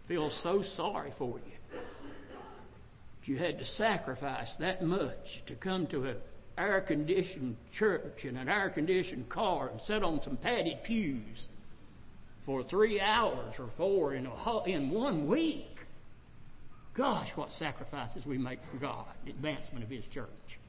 Feel 0.08 0.30
so 0.30 0.62
sorry 0.62 1.12
for 1.12 1.40
you. 1.40 1.80
You 3.26 3.38
had 3.38 3.60
to 3.60 3.66
sacrifice 3.66 4.56
that 4.56 4.84
much 4.84 5.42
to 5.46 5.56
come 5.56 5.88
to 5.88 6.06
an 6.06 6.18
air 6.58 6.82
conditioned 6.82 7.56
church 7.72 8.26
in 8.26 8.36
an 8.36 8.50
air 8.50 8.70
conditioned 8.70 9.30
car 9.30 9.70
and 9.70 9.80
sit 9.80 10.04
on 10.04 10.22
some 10.22 10.38
padded 10.38 10.84
pews 10.84 11.48
for 12.46 12.64
three 12.64 13.00
hours 13.00 13.60
or 13.60 13.68
four 13.78 14.14
in, 14.14 14.26
a, 14.26 14.64
in 14.66 14.90
one 14.90 15.28
week. 15.28 15.80
Gosh, 16.94 17.32
what 17.36 17.52
sacrifices 17.52 18.26
we 18.26 18.38
make 18.38 18.60
for 18.70 18.78
God, 18.78 19.06
the 19.26 19.32
advancement 19.32 19.84
of 19.84 19.90
His 19.90 20.06
church. 20.08 20.60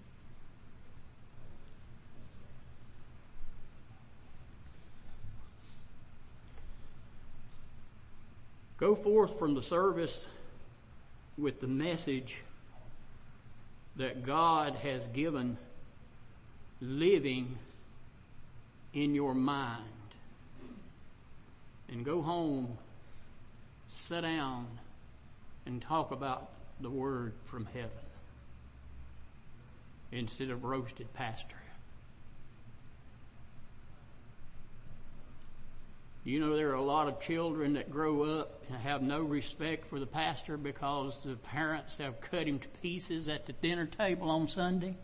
Go 8.78 8.94
forth 8.94 9.38
from 9.38 9.54
the 9.54 9.62
service 9.62 10.26
with 11.38 11.60
the 11.60 11.66
message 11.66 12.36
that 13.96 14.24
God 14.24 14.74
has 14.76 15.06
given 15.08 15.56
living 16.80 17.56
in 18.92 19.14
your 19.14 19.34
mind. 19.34 19.93
And 21.94 22.04
go 22.04 22.22
home, 22.22 22.76
sit 23.88 24.22
down, 24.22 24.66
and 25.64 25.80
talk 25.80 26.10
about 26.10 26.50
the 26.80 26.90
word 26.90 27.34
from 27.44 27.66
heaven 27.66 27.90
instead 30.10 30.50
of 30.50 30.64
roasted 30.64 31.14
pastor. 31.14 31.54
You 36.24 36.40
know, 36.40 36.56
there 36.56 36.70
are 36.70 36.74
a 36.74 36.82
lot 36.82 37.06
of 37.06 37.20
children 37.20 37.74
that 37.74 37.92
grow 37.92 38.40
up 38.40 38.64
and 38.68 38.76
have 38.78 39.00
no 39.00 39.20
respect 39.20 39.88
for 39.88 40.00
the 40.00 40.06
pastor 40.06 40.56
because 40.56 41.18
the 41.24 41.36
parents 41.36 41.98
have 41.98 42.20
cut 42.20 42.48
him 42.48 42.58
to 42.58 42.68
pieces 42.82 43.28
at 43.28 43.46
the 43.46 43.52
dinner 43.52 43.86
table 43.86 44.30
on 44.30 44.48
Sunday. 44.48 44.96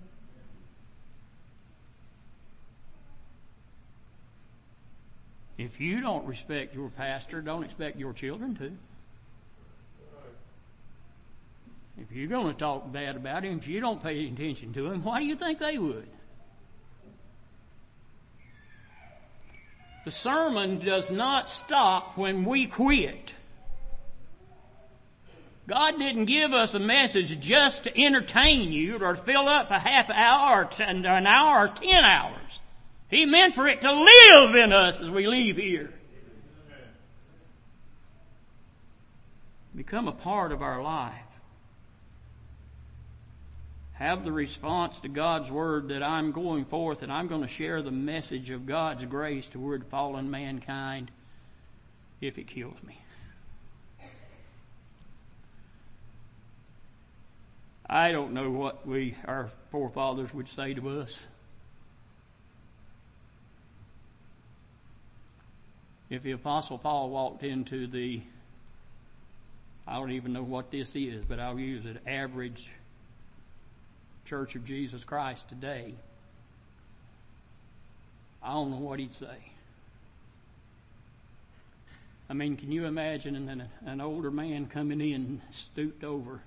If 5.60 5.78
you 5.78 6.00
don't 6.00 6.24
respect 6.24 6.74
your 6.74 6.88
pastor, 6.88 7.42
don't 7.42 7.64
expect 7.64 7.98
your 7.98 8.14
children 8.14 8.56
to. 8.56 8.72
If 12.00 12.10
you're 12.12 12.28
going 12.28 12.46
to 12.46 12.58
talk 12.58 12.90
bad 12.90 13.14
about 13.14 13.44
him, 13.44 13.58
if 13.58 13.68
you 13.68 13.78
don't 13.78 14.02
pay 14.02 14.26
attention 14.26 14.72
to 14.72 14.86
him, 14.90 15.04
why 15.04 15.20
do 15.20 15.26
you 15.26 15.36
think 15.36 15.58
they 15.58 15.76
would? 15.76 16.08
The 20.06 20.10
sermon 20.10 20.78
does 20.78 21.10
not 21.10 21.46
stop 21.46 22.16
when 22.16 22.46
we 22.46 22.66
quit. 22.66 23.34
God 25.66 25.98
didn't 25.98 26.24
give 26.24 26.54
us 26.54 26.72
a 26.72 26.78
message 26.78 27.38
just 27.38 27.84
to 27.84 28.02
entertain 28.02 28.72
you 28.72 28.96
or 28.96 29.14
to 29.14 29.22
fill 29.22 29.46
up 29.46 29.70
a 29.70 29.78
half 29.78 30.08
hour 30.08 30.64
or 30.64 30.82
an 30.82 31.26
hour 31.26 31.64
or 31.64 31.68
ten 31.68 32.02
hours. 32.02 32.60
He 33.10 33.26
meant 33.26 33.54
for 33.54 33.66
it 33.66 33.80
to 33.80 33.92
live 33.92 34.54
in 34.54 34.72
us 34.72 34.98
as 34.98 35.10
we 35.10 35.26
leave 35.26 35.56
here. 35.56 35.92
Become 39.74 40.08
a 40.08 40.12
part 40.12 40.52
of 40.52 40.62
our 40.62 40.82
life 40.82 41.14
have 44.00 44.24
the 44.24 44.32
response 44.32 44.98
to 44.98 45.08
God's 45.08 45.50
word 45.50 45.88
that 45.88 46.02
I'm 46.02 46.32
going 46.32 46.64
forth 46.64 47.02
and 47.02 47.12
I'm 47.12 47.28
going 47.28 47.42
to 47.42 47.48
share 47.48 47.82
the 47.82 47.90
message 47.90 48.48
of 48.48 48.64
God's 48.64 49.04
grace 49.04 49.46
toward 49.46 49.84
fallen 49.88 50.30
mankind 50.30 51.10
if 52.18 52.38
it 52.38 52.46
kills 52.46 52.82
me. 52.82 52.98
I 57.86 58.10
don't 58.10 58.32
know 58.32 58.50
what 58.50 58.86
we, 58.86 59.16
our 59.26 59.50
forefathers 59.70 60.32
would 60.32 60.48
say 60.48 60.72
to 60.72 61.00
us. 61.00 61.26
If 66.10 66.24
the 66.24 66.32
apostle 66.32 66.76
Paul 66.76 67.10
walked 67.10 67.44
into 67.44 67.86
the, 67.86 68.20
I 69.86 69.94
don't 69.94 70.10
even 70.10 70.32
know 70.32 70.42
what 70.42 70.72
this 70.72 70.96
is, 70.96 71.24
but 71.24 71.38
I'll 71.38 71.58
use 71.58 71.86
it, 71.86 72.02
average 72.04 72.68
Church 74.24 74.56
of 74.56 74.64
Jesus 74.64 75.04
Christ 75.04 75.48
today, 75.48 75.94
I 78.42 78.52
don't 78.52 78.70
know 78.70 78.78
what 78.78 78.98
he'd 78.98 79.14
say. 79.14 79.52
I 82.28 82.32
mean, 82.32 82.56
can 82.56 82.70
you 82.70 82.86
imagine 82.86 83.36
an, 83.48 83.68
an 83.84 84.00
older 84.00 84.30
man 84.30 84.66
coming 84.66 85.00
in, 85.00 85.42
stooped 85.50 86.04
over, 86.04 86.40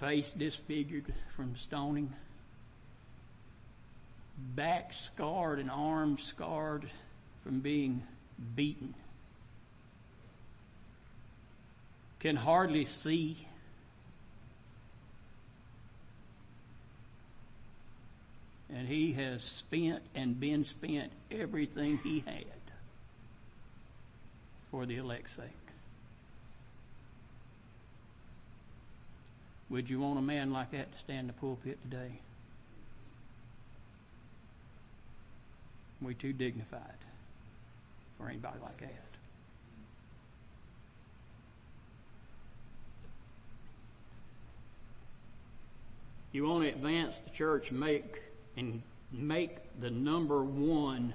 face 0.00 0.32
disfigured 0.32 1.12
from 1.34 1.56
stoning, 1.56 2.12
back 4.54 4.92
scarred 4.92 5.58
and 5.58 5.70
arms 5.70 6.22
scarred 6.22 6.88
from 7.42 7.60
being 7.60 8.02
beaten, 8.54 8.94
can 12.20 12.36
hardly 12.36 12.84
see, 12.84 13.46
and 18.74 18.88
he 18.88 19.12
has 19.12 19.42
spent 19.42 20.02
and 20.14 20.40
been 20.40 20.64
spent 20.64 21.12
everything 21.30 21.98
he 21.98 22.20
had 22.20 22.44
for 24.70 24.86
the 24.86 24.96
elect's 24.96 25.36
sake. 25.36 25.46
Would 29.70 29.90
you 29.90 30.00
want 30.00 30.18
a 30.18 30.22
man 30.22 30.52
like 30.52 30.70
that 30.72 30.92
to 30.92 30.98
stand 30.98 31.20
in 31.20 31.26
the 31.28 31.32
pulpit 31.34 31.78
today? 31.82 32.20
We 36.04 36.14
too 36.14 36.34
dignified 36.34 36.80
for 38.18 38.28
anybody 38.28 38.58
like 38.62 38.78
that. 38.80 38.92
You 46.32 46.44
want 46.44 46.64
to 46.64 46.68
advance 46.68 47.20
the 47.20 47.30
church, 47.30 47.72
make 47.72 48.20
and 48.56 48.82
make 49.12 49.56
the 49.80 49.90
number 49.90 50.42
one 50.42 51.14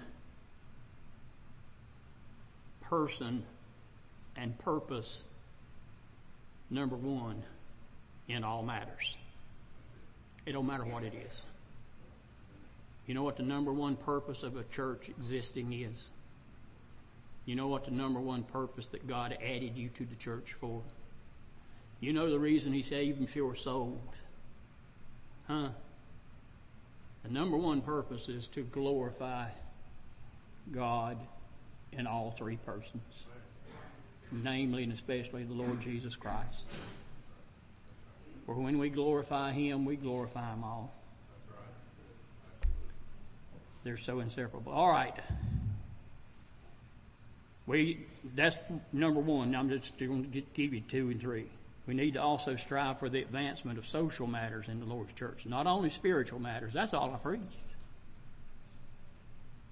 person 2.82 3.43
and 4.36 4.58
purpose 4.58 5.25
number 6.69 6.95
one 6.95 7.43
in 8.28 8.43
all 8.43 8.63
matters. 8.63 9.17
It 10.45 10.54
don't 10.54 10.65
matter 10.65 10.86
what 10.86 11.04
it 11.04 11.13
is. 11.13 11.43
You 13.10 13.15
know 13.15 13.24
what 13.24 13.38
the 13.38 13.43
number 13.43 13.74
one 13.74 13.95
purpose 13.95 14.43
of 14.43 14.56
a 14.56 14.63
church 14.65 15.10
existing 15.10 15.74
is? 15.74 16.12
You 17.48 17.56
know 17.56 17.67
what 17.67 17.86
the 17.86 17.91
number 17.91 18.19
one 18.19 18.43
purpose 18.43 18.86
that 18.86 19.08
God 19.08 19.36
added 19.41 19.76
you 19.76 19.89
to 19.89 20.06
the 20.06 20.13
church 20.13 20.56
for? 20.62 20.84
You 22.02 22.13
know 22.13 22.30
the 22.30 22.38
reason 22.38 22.72
He 22.72 22.84
saved 22.84 23.36
your 23.36 23.56
soul. 23.56 24.00
Huh? 25.48 25.69
The 27.24 27.30
number 27.32 27.58
one 27.58 27.82
purpose 27.82 28.30
is 28.30 28.45
to 28.50 28.62
glorify 28.62 29.48
God 30.72 31.17
in 31.91 32.06
all 32.06 32.36
three 32.38 32.58
persons, 32.58 33.24
namely 34.32 34.84
and 34.84 34.93
especially 34.93 35.45
the 35.45 35.56
Lord 35.56 35.82
Jesus 35.82 36.15
Christ. 36.15 36.67
For 38.45 38.54
when 38.54 38.78
we 38.78 38.89
glorify 38.89 39.52
Him, 39.52 39.84
we 39.84 39.95
glorify 39.95 40.54
Him 40.54 40.63
all. 40.63 40.93
They're 43.84 43.98
so 43.98 44.20
inseparable. 44.20 44.72
All 44.72 44.89
right. 44.89 45.15
We, 47.65 48.06
that's 48.36 48.58
number 48.92 49.20
one. 49.20 49.56
I'm 49.56 49.70
just 49.70 49.98
going 49.98 50.32
to 50.32 50.42
give 50.54 50.74
you 50.74 50.82
two 50.82 51.10
and 51.10 51.22
three. 51.22 51.46
We 51.88 51.94
need 51.94 52.15
to 52.15 52.22
also 52.22 52.56
strive 52.56 53.00
for 53.00 53.10
the 53.10 53.22
advancement 53.22 53.78
of 53.78 53.88
social 53.88 54.28
matters 54.28 54.68
in 54.68 54.80
the 54.80 54.86
Lord's 54.86 55.13
church, 55.13 55.46
not 55.46 55.65
only 55.65 55.89
spiritual 55.89 56.39
matters. 56.39 56.74
That's 56.74 56.94
all 56.94 57.12
I 57.13 57.18
preached. 57.18 57.46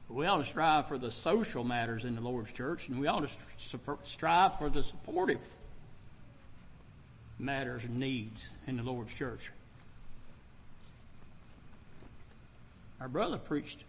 We 0.10 0.26
ought 0.26 0.38
to 0.38 0.46
strive 0.46 0.88
for 0.88 0.98
the 0.98 1.12
social 1.12 1.64
matters 1.64 2.06
in 2.06 2.16
the 2.16 2.22
Lord's 2.22 2.54
church, 2.54 2.88
and 2.88 3.00
we 3.00 3.08
ought 3.08 3.28
to 3.28 3.80
strive 4.04 4.58
for 4.58 4.70
the 4.70 4.82
supportive 4.82 5.42
matters 7.38 7.84
and 7.84 7.98
needs 7.98 8.50
in 8.68 8.78
the 8.78 8.84
Lord's 8.84 9.14
church. 9.14 9.52
Our 13.02 13.10
brother 13.10 13.38
preached 13.38 13.84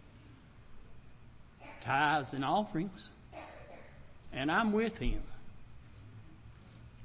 tithes 1.83 2.33
and 2.33 2.43
offerings, 2.43 3.09
and 4.31 4.51
I'm 4.51 4.71
with 4.71 4.97
him. 4.99 5.21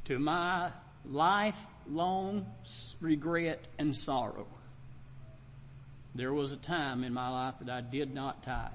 To 0.07 0.19
my 0.19 0.71
lifelong 1.11 2.47
regret 3.01 3.61
and 3.79 3.97
sorrow, 3.97 4.47
there 6.15 6.33
was 6.33 6.53
a 6.53 6.57
time 6.57 7.03
in 7.05 7.13
my 7.13 7.29
life 7.29 7.55
that 7.61 7.71
I 7.71 7.81
did 7.81 8.15
not 8.15 8.43
tithe. 8.43 8.71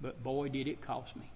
But 0.00 0.22
boy, 0.22 0.48
did 0.48 0.68
it 0.68 0.80
cost 0.80 1.16
me. 1.16 1.30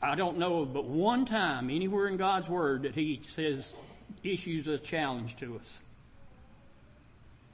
I 0.00 0.14
don't 0.14 0.38
know 0.38 0.64
but 0.64 0.84
one 0.84 1.24
time 1.24 1.70
anywhere 1.70 2.06
in 2.06 2.16
God's 2.16 2.48
Word 2.48 2.82
that 2.82 2.94
He 2.94 3.20
says, 3.26 3.76
issues 4.22 4.66
a 4.66 4.78
challenge 4.78 5.36
to 5.36 5.56
us. 5.56 5.78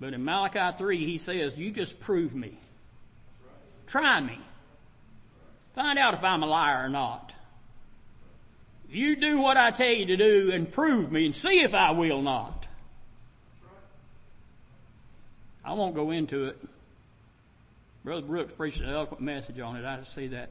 But 0.02 0.14
in 0.14 0.24
Malachi 0.24 0.76
3, 0.76 1.06
He 1.06 1.16
says, 1.16 1.56
you 1.56 1.70
just 1.70 2.00
prove 2.00 2.34
me. 2.34 2.58
Try 3.86 4.20
me. 4.20 4.36
Find 5.76 5.96
out 5.96 6.14
if 6.14 6.24
I'm 6.24 6.42
a 6.42 6.46
liar 6.46 6.86
or 6.86 6.88
not. 6.88 7.32
You 8.90 9.14
do 9.14 9.38
what 9.38 9.56
I 9.56 9.70
tell 9.70 9.92
you 9.92 10.06
to 10.06 10.16
do 10.16 10.50
and 10.52 10.70
prove 10.70 11.12
me 11.12 11.26
and 11.26 11.36
see 11.36 11.60
if 11.60 11.72
I 11.72 11.92
will 11.92 12.20
not. 12.20 12.66
I 15.64 15.74
won't 15.74 15.94
go 15.94 16.10
into 16.10 16.46
it. 16.46 16.58
Brother 18.02 18.26
Brooks 18.26 18.54
preached 18.56 18.80
an 18.80 18.88
eloquent 18.88 19.22
message 19.22 19.60
on 19.60 19.76
it. 19.76 19.84
I 19.84 20.02
see 20.02 20.26
that. 20.26 20.50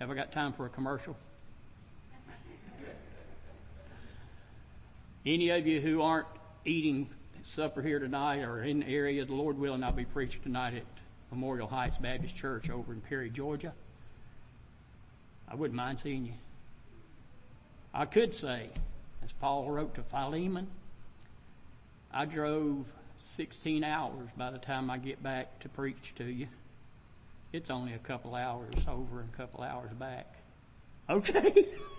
Have 0.00 0.10
I 0.10 0.14
got 0.14 0.32
time 0.32 0.52
for 0.52 0.66
a 0.66 0.68
commercial? 0.68 1.16
Any 5.24 5.50
of 5.50 5.64
you 5.64 5.80
who 5.80 6.02
aren't 6.02 6.26
eating 6.64 7.08
supper 7.44 7.82
here 7.82 7.98
tonight 7.98 8.42
or 8.42 8.62
in 8.62 8.80
the 8.80 8.88
area, 8.88 9.24
the 9.24 9.34
Lord 9.34 9.58
willing, 9.58 9.84
I'll 9.84 9.92
be 9.92 10.04
preaching 10.04 10.40
tonight 10.42 10.74
at 10.74 10.84
Memorial 11.30 11.68
Heights 11.68 11.98
Baptist 11.98 12.34
Church 12.34 12.70
over 12.70 12.92
in 12.92 13.00
Perry, 13.00 13.30
Georgia. 13.30 13.72
I 15.48 15.54
wouldn't 15.54 15.76
mind 15.76 15.98
seeing 15.98 16.26
you. 16.26 16.32
I 17.92 18.06
could 18.06 18.34
say, 18.34 18.70
as 19.22 19.32
Paul 19.32 19.70
wrote 19.70 19.94
to 19.94 20.02
Philemon, 20.02 20.68
I 22.12 22.24
drove 22.24 22.86
16 23.22 23.84
hours 23.84 24.28
by 24.36 24.50
the 24.50 24.58
time 24.58 24.90
I 24.90 24.98
get 24.98 25.22
back 25.22 25.60
to 25.60 25.68
preach 25.68 26.14
to 26.16 26.24
you. 26.24 26.48
It's 27.52 27.70
only 27.70 27.92
a 27.92 27.98
couple 27.98 28.34
hours 28.34 28.74
over 28.88 29.20
and 29.20 29.28
a 29.32 29.36
couple 29.36 29.62
hours 29.62 29.92
back. 29.92 30.34
Okay? 31.08 31.68